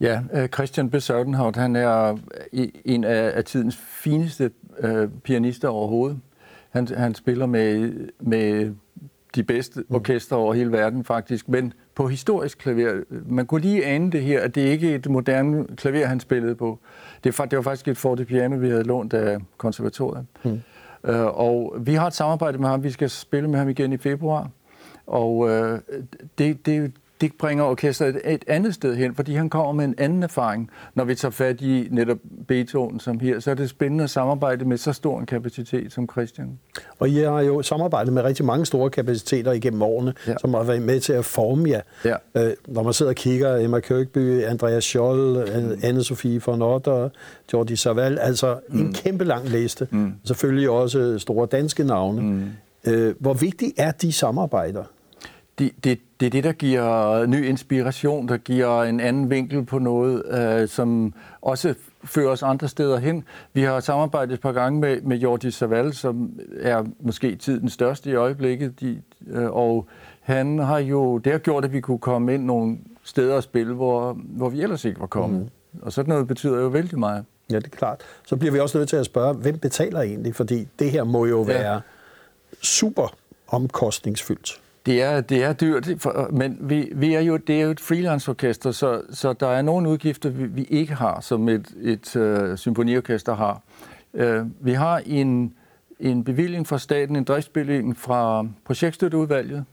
Ja, 0.00 0.20
øh, 0.32 0.48
Christian 0.48 0.90
B. 0.90 0.96
Sørenhout, 0.98 1.56
han 1.56 1.76
er 1.76 2.18
en 2.84 3.04
af, 3.04 3.44
tidens 3.44 3.76
fineste 3.76 4.50
øh, 4.78 5.08
pianister 5.24 5.68
overhovedet. 5.68 6.18
Han, 6.70 6.88
han 6.88 7.14
spiller 7.14 7.46
med, 7.46 7.92
med 8.20 8.74
de 9.34 9.42
bedste 9.42 9.80
mm. 9.88 9.96
orkester 9.96 10.36
over 10.36 10.54
hele 10.54 10.72
verden 10.72 11.04
faktisk, 11.04 11.48
men 11.48 11.72
på 11.94 12.08
historisk 12.08 12.58
klaver. 12.58 13.02
Man 13.26 13.46
kunne 13.46 13.60
lige 13.60 13.86
ane 13.86 14.12
det 14.12 14.22
her, 14.22 14.40
at 14.40 14.54
det 14.54 14.60
ikke 14.60 14.90
er 14.90 14.94
et 14.94 15.10
moderne 15.10 15.66
klaver, 15.76 16.06
han 16.06 16.20
spillede 16.20 16.54
på. 16.54 16.78
Det, 17.24 17.36
det 17.50 17.56
var 17.56 17.62
faktisk 17.62 17.88
et 17.88 17.96
fortepiano, 17.96 18.56
vi 18.56 18.68
havde 18.68 18.84
lånt 18.84 19.14
af 19.14 19.38
konservatoriet. 19.56 20.26
Mm. 20.44 20.60
Uh, 21.08 21.14
og 21.14 21.74
vi 21.80 21.94
har 21.94 22.06
et 22.06 22.14
samarbejde 22.14 22.58
med 22.58 22.68
ham. 22.68 22.82
Vi 22.82 22.90
skal 22.90 23.10
spille 23.10 23.50
med 23.50 23.58
ham 23.58 23.68
igen 23.68 23.92
i 23.92 23.96
februar. 23.96 24.50
Og 25.06 25.36
uh, 25.36 25.78
det, 26.38 26.66
det, 26.66 26.92
det 27.20 27.32
bringer 27.38 27.64
orkestret 27.64 28.08
et, 28.08 28.20
et 28.24 28.44
andet 28.46 28.74
sted 28.74 28.96
hen, 28.96 29.14
fordi 29.14 29.34
han 29.34 29.50
kommer 29.50 29.72
med 29.72 29.84
en 29.84 29.94
anden 29.98 30.22
erfaring. 30.22 30.70
Når 30.94 31.04
vi 31.04 31.14
tager 31.14 31.32
fat 31.32 31.60
i 31.60 31.88
netop 31.90 32.18
Beethoven 32.48 33.00
som 33.00 33.20
her, 33.20 33.40
så 33.40 33.50
er 33.50 33.54
det 33.54 33.70
spændende 33.70 34.04
at 34.04 34.10
samarbejde 34.10 34.64
med 34.64 34.76
så 34.76 34.92
stor 34.92 35.20
en 35.20 35.26
kapacitet 35.26 35.92
som 35.92 36.08
Christian. 36.12 36.58
Og 36.98 37.08
I 37.08 37.18
har 37.18 37.40
jo 37.40 37.62
samarbejdet 37.62 38.12
med 38.12 38.22
rigtig 38.22 38.44
mange 38.44 38.66
store 38.66 38.90
kapaciteter 38.90 39.52
igennem 39.52 39.82
årene, 39.82 40.14
ja. 40.26 40.34
som 40.40 40.54
har 40.54 40.62
været 40.62 40.82
med 40.82 41.00
til 41.00 41.12
at 41.12 41.24
forme 41.24 41.68
jer. 41.68 41.80
Ja. 42.04 42.16
Øh, 42.34 42.52
når 42.68 42.82
man 42.82 42.92
sidder 42.92 43.12
og 43.12 43.16
kigger, 43.16 43.56
Emma 43.56 43.80
Kirkby, 43.80 44.42
Andreas 44.44 44.84
Scholl, 44.84 45.38
mm. 45.38 45.70
Anne-Sophie 45.70 46.40
von 46.46 46.62
Otter, 46.62 47.08
Jordi 47.52 47.76
Savall, 47.76 48.18
altså 48.18 48.58
mm. 48.68 48.80
en 48.80 48.92
kæmpe 48.92 49.24
lang 49.24 49.48
liste. 49.48 49.88
Mm. 49.90 50.12
Selvfølgelig 50.24 50.70
også 50.70 51.18
store 51.18 51.46
danske 51.46 51.84
navne. 51.84 52.22
Mm. 52.22 52.44
Øh, 52.86 53.14
hvor 53.20 53.34
vigtigt 53.34 53.72
er 53.76 53.90
de 53.90 54.12
samarbejder? 54.12 54.84
det, 55.58 55.84
det, 55.84 55.98
det 56.20 56.26
er 56.26 56.30
det, 56.30 56.44
der 56.44 56.52
giver 56.52 57.26
ny 57.26 57.46
inspiration, 57.46 58.28
der 58.28 58.36
giver 58.36 58.82
en 58.82 59.00
anden 59.00 59.30
vinkel 59.30 59.64
på 59.64 59.78
noget, 59.78 60.22
øh, 60.30 60.68
som 60.68 61.14
også 61.42 61.74
fører 62.04 62.30
os 62.30 62.42
andre 62.42 62.68
steder 62.68 62.98
hen. 62.98 63.24
Vi 63.52 63.62
har 63.62 63.80
samarbejdet 63.80 64.34
et 64.34 64.40
par 64.40 64.52
gange 64.52 64.80
med, 64.80 65.00
med 65.00 65.16
Jordi 65.16 65.50
Savall, 65.50 65.92
som 65.92 66.40
er 66.60 66.84
måske 67.00 67.36
tidens 67.36 67.72
største 67.72 68.10
i 68.10 68.14
øjeblikket, 68.14 68.80
de, 68.80 69.02
øh, 69.26 69.50
og 69.50 69.86
han 70.20 70.58
har 70.58 70.78
jo, 70.78 71.18
det 71.18 71.32
har 71.32 71.38
gjort, 71.38 71.64
at 71.64 71.72
vi 71.72 71.80
kunne 71.80 71.98
komme 71.98 72.34
ind 72.34 72.44
nogle 72.44 72.78
steder 73.04 73.34
og 73.34 73.42
spille, 73.42 73.74
hvor, 73.74 74.12
hvor 74.12 74.48
vi 74.48 74.62
ellers 74.62 74.84
ikke 74.84 75.00
var 75.00 75.06
kommet. 75.06 75.40
Mm. 75.40 75.82
Og 75.82 75.92
sådan 75.92 76.08
noget 76.08 76.28
betyder 76.28 76.60
jo 76.60 76.66
vældig 76.68 76.98
meget. 76.98 77.24
Ja, 77.50 77.56
det 77.56 77.66
er 77.66 77.76
klart. 77.76 78.00
Så 78.26 78.36
bliver 78.36 78.52
vi 78.52 78.58
også 78.58 78.78
nødt 78.78 78.88
til 78.88 78.96
at 78.96 79.06
spørge, 79.06 79.34
hvem 79.34 79.58
betaler 79.58 80.00
egentlig? 80.00 80.34
Fordi 80.34 80.68
det 80.78 80.90
her 80.90 81.04
må 81.04 81.26
jo 81.26 81.40
være 81.40 81.72
ja. 81.72 81.80
Super 82.62 83.14
omkostningsfyldt. 83.48 84.60
Det 84.86 85.02
er, 85.02 85.20
det 85.20 85.42
er 85.42 85.52
dyrt, 85.52 85.88
men 86.30 86.58
vi, 86.60 86.92
vi 86.94 87.14
er 87.14 87.20
jo, 87.20 87.36
det 87.36 87.60
er 87.60 87.64
jo 87.64 87.70
et 87.70 87.80
freelance-orkester, 87.80 88.70
så, 88.70 89.00
så 89.10 89.32
der 89.32 89.46
er 89.46 89.62
nogle 89.62 89.88
udgifter, 89.88 90.30
vi, 90.30 90.46
vi 90.46 90.64
ikke 90.64 90.94
har, 90.94 91.20
som 91.20 91.48
et, 91.48 91.74
et 91.80 92.16
uh, 92.16 92.56
symfoniorkester 92.56 93.34
har. 93.34 93.62
Uh, 94.12 94.66
vi 94.66 94.72
har 94.72 95.02
en, 95.06 95.54
en 96.00 96.24
bevilling 96.24 96.66
fra 96.66 96.78
staten, 96.78 97.16
en 97.16 97.24
driftsbevilling 97.24 97.96
fra 97.96 98.46
projektstøtteudvalget, 98.64 99.64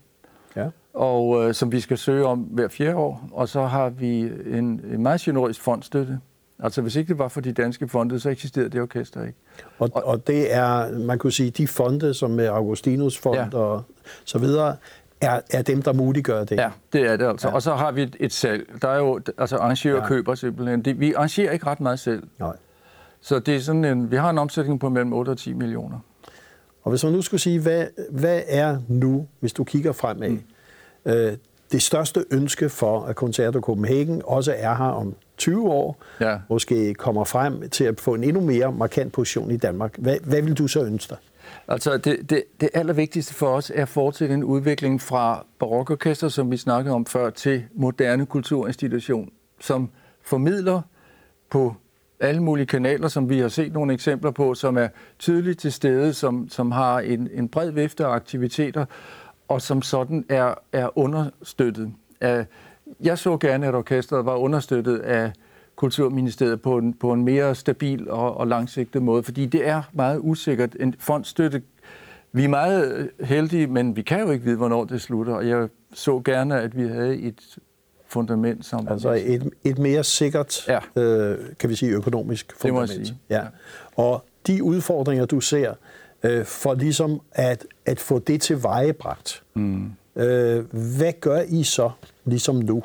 ja. 0.56 0.70
og 0.94 1.28
uh, 1.28 1.52
som 1.52 1.72
vi 1.72 1.80
skal 1.80 1.98
søge 1.98 2.26
om 2.26 2.40
hver 2.40 2.68
fjerde 2.68 2.96
år. 2.96 3.30
Og 3.32 3.50
så 3.50 3.66
har 3.66 3.90
vi 3.90 4.20
en, 4.46 4.82
en 4.94 5.04
meget 5.04 5.22
generøs 5.22 5.60
fondstøtte. 5.60 6.20
Altså 6.64 6.82
hvis 6.82 6.96
ikke 6.96 7.08
det 7.08 7.20
var 7.20 7.28
for 7.28 7.42
de 7.42 7.52
danske 7.52 7.88
fonde, 7.88 8.20
så 8.20 8.30
eksisterede 8.30 8.70
det 8.70 8.82
orkester 8.82 9.26
ikke. 9.26 9.38
Og, 9.80 9.90
og 9.94 10.28
det 10.28 10.54
er, 10.54 10.98
man 10.98 11.18
kunne 11.18 11.32
sige, 11.32 11.52
de 11.52 11.68
fonde, 11.68 12.14
som 12.14 12.32
med 12.32 12.46
Augustinus 12.46 13.18
fond 13.18 13.36
ja. 13.36 13.58
og 13.58 13.84
så 14.26 14.38
videre, 14.38 14.76
er, 15.22 15.42
er 15.50 15.62
dem, 15.62 15.82
der 15.82 15.94
muliggør 15.94 16.44
det. 16.44 16.56
Ja, 16.56 16.70
det 16.94 17.02
er 17.02 17.18
det 17.18 17.26
altså. 17.28 17.48
Ja. 17.48 17.54
Og 17.54 17.62
så 17.62 17.76
har 17.76 17.92
vi 17.92 18.02
et, 18.02 18.16
et 18.20 18.34
salg. 18.34 18.82
Der 18.82 18.88
er 18.88 18.98
jo, 18.98 19.20
altså 19.38 19.58
arrangører 19.58 20.02
ja. 20.02 20.08
køber 20.08 20.36
simpelthen. 20.36 20.86
Det, 20.86 21.00
vi 21.00 21.14
arrangerer 21.14 21.52
ikke 21.52 21.66
ret 21.66 21.80
meget 21.80 22.00
selv. 22.00 22.24
Nej. 22.40 22.56
Så 23.22 23.40
det 23.40 23.56
er 23.56 23.60
sådan 23.60 23.86
en, 23.86 24.12
vi 24.12 24.16
har 24.16 24.30
en 24.30 24.38
omsætning 24.38 24.80
på 24.80 24.90
mellem 24.90 25.14
8 25.14 25.30
og 25.30 25.38
10 25.38 25.54
millioner. 25.54 26.00
Og 26.84 26.90
hvis 26.90 27.04
man 27.04 27.14
nu 27.14 27.22
skulle 27.22 27.42
sige, 27.42 27.60
hvad, 27.60 27.86
hvad 28.12 28.42
er 28.48 28.78
nu, 28.88 29.28
hvis 29.40 29.54
du 29.54 29.64
kigger 29.64 29.92
fremad, 29.92 30.30
mm. 30.30 30.42
øh, 31.06 31.38
det 31.72 31.82
største 31.82 32.26
ønske 32.32 32.70
for, 32.70 33.02
at 33.02 33.16
Koncerter 33.16 33.62
Copenhagen 33.62 34.22
også 34.26 34.54
er 34.58 34.76
her 34.76 34.86
om 34.86 35.16
20 35.40 35.70
år, 35.70 36.04
ja. 36.22 36.38
måske 36.50 36.94
kommer 36.94 37.24
frem 37.24 37.70
til 37.70 37.84
at 37.84 38.02
få 38.02 38.14
en 38.14 38.24
endnu 38.24 38.42
mere 38.42 38.72
markant 38.72 39.14
position 39.14 39.52
i 39.52 39.58
Danmark. 39.58 39.96
Hvad, 39.98 40.18
hvad 40.24 40.42
vil 40.42 40.54
du 40.54 40.68
så 40.68 40.84
ønske 40.84 41.10
dig? 41.10 41.18
Altså 41.68 41.98
det, 41.98 42.30
det, 42.30 42.44
det 42.62 42.70
allervigtigste 42.74 43.34
for 43.34 43.48
os 43.48 43.72
er 43.76 43.82
at 43.82 43.90
fortsætte 43.90 44.34
en 44.34 44.44
udvikling 44.44 45.02
fra 45.02 45.46
barokorkester, 45.60 46.30
som 46.30 46.52
vi 46.52 46.58
snakkede 46.58 46.96
om 46.96 47.06
før, 47.06 47.30
til 47.30 47.64
moderne 47.74 48.26
kulturinstitution, 48.26 49.32
som 49.60 49.90
formidler 50.22 50.82
på 51.50 51.76
alle 52.20 52.44
mulige 52.44 52.66
kanaler, 52.66 53.08
som 53.08 53.30
vi 53.30 53.40
har 53.40 53.48
set 53.48 53.74
nogle 53.74 53.94
eksempler 53.94 54.32
på, 54.32 54.54
som 54.54 54.78
er 54.78 54.88
tydeligt 55.20 55.60
til 55.60 55.72
stede, 55.72 56.14
som, 56.14 56.50
som 56.50 56.72
har 56.72 57.00
en, 57.00 57.30
en 57.34 57.50
bred 57.50 57.72
vifte 57.72 58.06
af 58.06 58.10
aktiviteter, 58.10 58.86
og 59.48 59.62
som 59.62 59.82
sådan 59.82 60.26
er, 60.30 60.54
er 60.74 60.98
understøttet. 60.98 61.94
Af, 62.22 62.46
jeg 63.02 63.18
så 63.18 63.38
gerne, 63.38 63.68
at 63.68 63.76
orkestret 63.76 64.26
var 64.26 64.36
understøttet 64.36 64.98
af 65.00 65.32
Kulturministeriet 65.76 66.62
på 66.62 66.78
en, 66.78 66.94
på 66.94 67.14
en 67.14 67.24
mere 67.24 67.56
stabil 67.56 68.10
og, 68.10 68.38
og 68.38 68.48
langsigtet 68.48 69.02
måde, 69.02 69.24
fordi 69.24 69.46
det 69.46 69.68
er 69.68 69.82
meget 69.94 70.20
usikkert. 70.22 70.76
En 70.80 70.96
fondstøtte, 71.00 71.62
vi 72.32 72.44
er 72.44 72.48
meget 72.48 73.10
heldige, 73.20 73.68
men 73.68 73.96
vi 73.96 74.02
kan 74.02 74.20
jo 74.20 74.32
ikke 74.32 74.46
vide, 74.46 74.58
hvornår 74.58 74.86
det 74.86 75.02
slutter, 75.02 75.34
og 75.34 75.48
jeg 75.48 75.70
så 75.94 76.22
gerne, 76.26 76.62
at 76.62 76.78
vi 76.78 76.88
havde 76.88 77.18
et 77.18 77.58
fundament 78.08 78.66
som... 78.66 78.88
Altså 78.88 79.12
et, 79.12 79.50
et 79.64 79.78
mere 79.78 80.04
sikkert, 80.04 80.68
ja. 80.68 81.02
øh, 81.02 81.38
kan 81.60 81.70
vi 81.70 81.76
sige, 81.76 81.92
økonomisk 81.92 82.54
fundament. 82.58 82.90
Det 82.90 82.98
må 82.98 83.00
jeg 83.00 83.08
sige. 83.08 83.20
Ja. 83.30 83.44
Og 83.96 84.26
de 84.48 84.64
udfordringer, 84.64 85.26
du 85.26 85.40
ser, 85.40 85.74
øh, 86.24 86.46
for 86.46 86.74
ligesom 86.74 87.22
at, 87.32 87.66
at 87.86 88.00
få 88.00 88.20
det 88.20 88.42
til 88.42 88.64
vejebragt, 88.64 89.44
mm. 89.54 89.92
øh, 90.16 90.66
hvad 90.98 91.14
gør 91.22 91.42
I 91.50 91.64
så 91.64 91.92
ligesom 92.30 92.56
nu? 92.56 92.84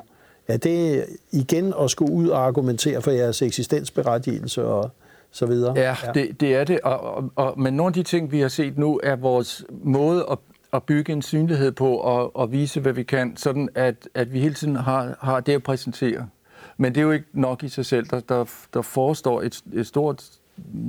Er 0.48 0.56
det 0.56 1.06
igen 1.32 1.74
at 1.80 1.90
skulle 1.90 2.12
ud 2.12 2.28
og 2.28 2.46
argumentere 2.46 3.02
for 3.02 3.10
jeres 3.10 3.42
eksistensberettigelse 3.42 4.64
og 4.64 4.90
så 5.30 5.46
videre? 5.46 5.72
Ja, 5.76 5.96
ja. 6.04 6.12
Det, 6.12 6.40
det 6.40 6.54
er 6.54 6.64
det. 6.64 6.80
Og, 6.80 7.00
og, 7.00 7.30
og, 7.36 7.60
men 7.60 7.74
nogle 7.74 7.88
af 7.88 7.94
de 7.94 8.02
ting, 8.02 8.32
vi 8.32 8.40
har 8.40 8.48
set 8.48 8.78
nu, 8.78 9.00
er 9.02 9.16
vores 9.16 9.64
måde 9.70 10.26
at, 10.30 10.38
at 10.72 10.82
bygge 10.82 11.12
en 11.12 11.22
synlighed 11.22 11.72
på 11.72 11.96
og, 11.96 12.36
og 12.36 12.52
vise, 12.52 12.80
hvad 12.80 12.92
vi 12.92 13.02
kan, 13.02 13.36
sådan 13.36 13.68
at, 13.74 14.08
at 14.14 14.32
vi 14.32 14.40
hele 14.40 14.54
tiden 14.54 14.76
har, 14.76 15.16
har 15.20 15.40
det 15.40 15.52
at 15.52 15.62
præsentere. 15.62 16.28
Men 16.76 16.94
det 16.94 17.00
er 17.00 17.04
jo 17.04 17.10
ikke 17.10 17.26
nok 17.32 17.62
i 17.62 17.68
sig 17.68 17.86
selv. 17.86 18.06
Der, 18.06 18.20
der, 18.20 18.44
der 18.74 18.82
forestår 18.82 19.42
et, 19.42 19.60
et 19.72 19.86
stort 19.86 20.24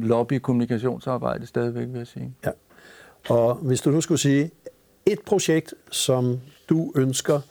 lobby-kommunikationsarbejde 0.02 1.48
stadigvæk, 1.48 1.88
vil 1.88 1.98
jeg 1.98 2.08
sige. 2.08 2.34
Ja. 2.46 2.50
Og 3.30 3.56
hvis 3.56 3.82
du 3.82 3.92
nu 3.92 4.02
skulle 4.02 4.20
sige 4.20 4.52
et 5.06 5.20
projekt, 5.26 5.74
som 5.92 6.40
du 6.70 6.92
ønsker, 6.96 7.42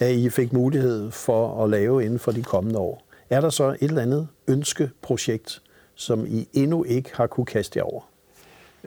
at 0.00 0.14
I 0.14 0.28
fik 0.28 0.52
mulighed 0.52 1.10
for 1.10 1.64
at 1.64 1.70
lave 1.70 2.04
inden 2.04 2.18
for 2.18 2.32
de 2.32 2.42
kommende 2.42 2.78
år. 2.78 3.02
Er 3.30 3.40
der 3.40 3.50
så 3.50 3.68
et 3.68 3.78
eller 3.80 4.02
andet 4.02 4.28
ønskeprojekt, 4.48 5.62
som 5.94 6.26
I 6.26 6.48
endnu 6.52 6.84
ikke 6.84 7.10
har 7.14 7.26
kunne 7.26 7.46
kaste 7.46 7.78
jer 7.78 7.84
over? 7.84 8.02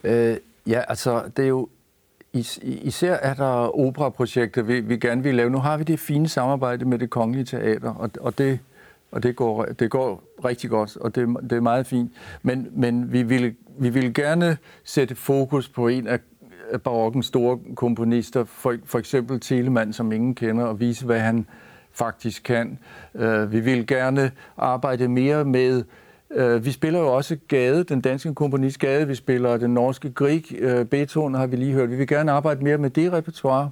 Øh, 0.04 0.38
ja, 0.68 0.82
altså 0.88 1.24
det 1.38 1.44
er 1.44 1.50
jo 1.50 1.68
is, 2.34 2.60
især 2.64 3.14
er 3.14 3.34
der 3.34 3.80
operaprojekter, 3.80 4.62
vi, 4.62 4.80
vi 4.80 4.98
gerne 4.98 5.24
vil 5.24 5.36
lave. 5.36 5.50
Nu 5.50 5.58
har 5.58 5.78
vi 5.78 5.84
det 5.84 6.00
fine 6.00 6.30
samarbejde 6.30 6.86
med 6.86 7.00
det 7.00 7.10
kongelige 7.10 7.46
teater, 7.46 7.94
og, 7.94 8.10
og 8.20 8.38
det 8.38 8.60
og 9.14 9.24
det 9.24 9.36
går, 9.36 9.66
det 9.66 9.92
går 9.92 10.24
rigtig 10.46 10.70
godt, 10.70 10.98
og 10.98 11.16
det, 11.16 11.28
det 11.44 11.52
er 11.52 11.62
meget 11.62 11.88
fint. 11.88 12.12
Men, 12.42 12.68
men 12.72 13.14
vi, 13.14 13.24
vil, 13.24 13.56
vi 13.78 13.90
vil 13.90 14.14
gerne 14.14 14.58
sætte 14.84 15.16
fokus 15.16 15.70
på 15.70 15.88
en 15.88 16.08
af 16.08 16.20
barokkens 16.82 17.26
store 17.26 17.60
komponister, 17.76 18.44
for, 18.44 18.76
for 18.86 19.00
eksempel 19.00 19.40
Telemann, 19.40 19.94
som 19.94 20.12
ingen 20.12 20.36
kender, 20.36 20.66
og 20.66 20.80
vise, 20.80 21.06
hvad 21.06 21.20
han 21.20 21.46
faktisk 21.92 22.44
kan. 22.44 22.80
Uh, 23.14 23.52
vi 23.52 23.60
vil 23.60 23.88
gerne 23.88 24.32
arbejde 24.58 25.08
mere 25.08 25.46
med 25.46 25.84
uh, 26.38 26.66
vi 26.66 26.72
spiller 26.72 27.00
jo 27.00 27.16
også 27.16 27.38
Gade, 27.48 27.84
den 27.84 28.02
danske 28.02 28.36
komponist 28.36 28.80
Gade, 28.80 29.08
vi 29.08 29.16
spiller 29.16 29.58
den 29.58 29.74
norske 29.74 30.12
Grieg, 30.12 30.44
uh, 30.52 30.86
Beethoven 30.86 31.34
har 31.34 31.48
vi 31.48 31.56
lige 31.56 31.74
hørt. 31.74 31.90
Vi 31.90 31.96
vil 31.96 32.08
gerne 32.08 32.32
arbejde 32.32 32.64
mere 32.64 32.78
med 32.78 32.90
det 32.90 33.14
repertoire, 33.14 33.70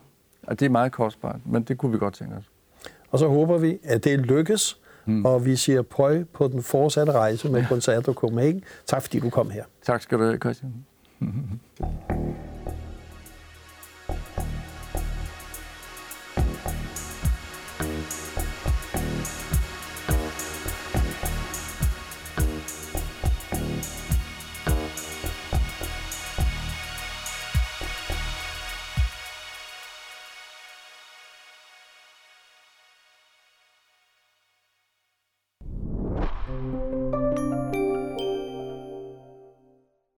og 0.47 0.59
det 0.59 0.65
er 0.65 0.69
meget 0.69 0.91
kostbart, 0.91 1.39
men 1.45 1.63
det 1.63 1.77
kunne 1.77 1.91
vi 1.91 1.97
godt 1.97 2.13
tænke 2.13 2.35
os. 2.35 2.49
Og 3.11 3.19
så 3.19 3.27
håber 3.27 3.57
vi, 3.57 3.77
at 3.83 4.03
det 4.03 4.19
lykkes, 4.19 4.77
mm. 5.05 5.25
og 5.25 5.45
vi 5.45 5.55
siger 5.55 5.81
prøv 5.81 6.25
på 6.25 6.47
den 6.47 6.63
fortsatte 6.63 7.11
rejse 7.11 7.49
med 7.49 7.61
ja. 7.61 7.67
Concerto 7.67 8.13
Copenhagen. 8.13 8.63
Tak 8.85 9.01
fordi 9.01 9.19
du 9.19 9.29
kom 9.29 9.49
her. 9.49 9.63
Tak 9.83 10.01
skal 10.01 10.17
du 10.17 10.23
have, 10.23 10.37
Christian. 10.37 10.73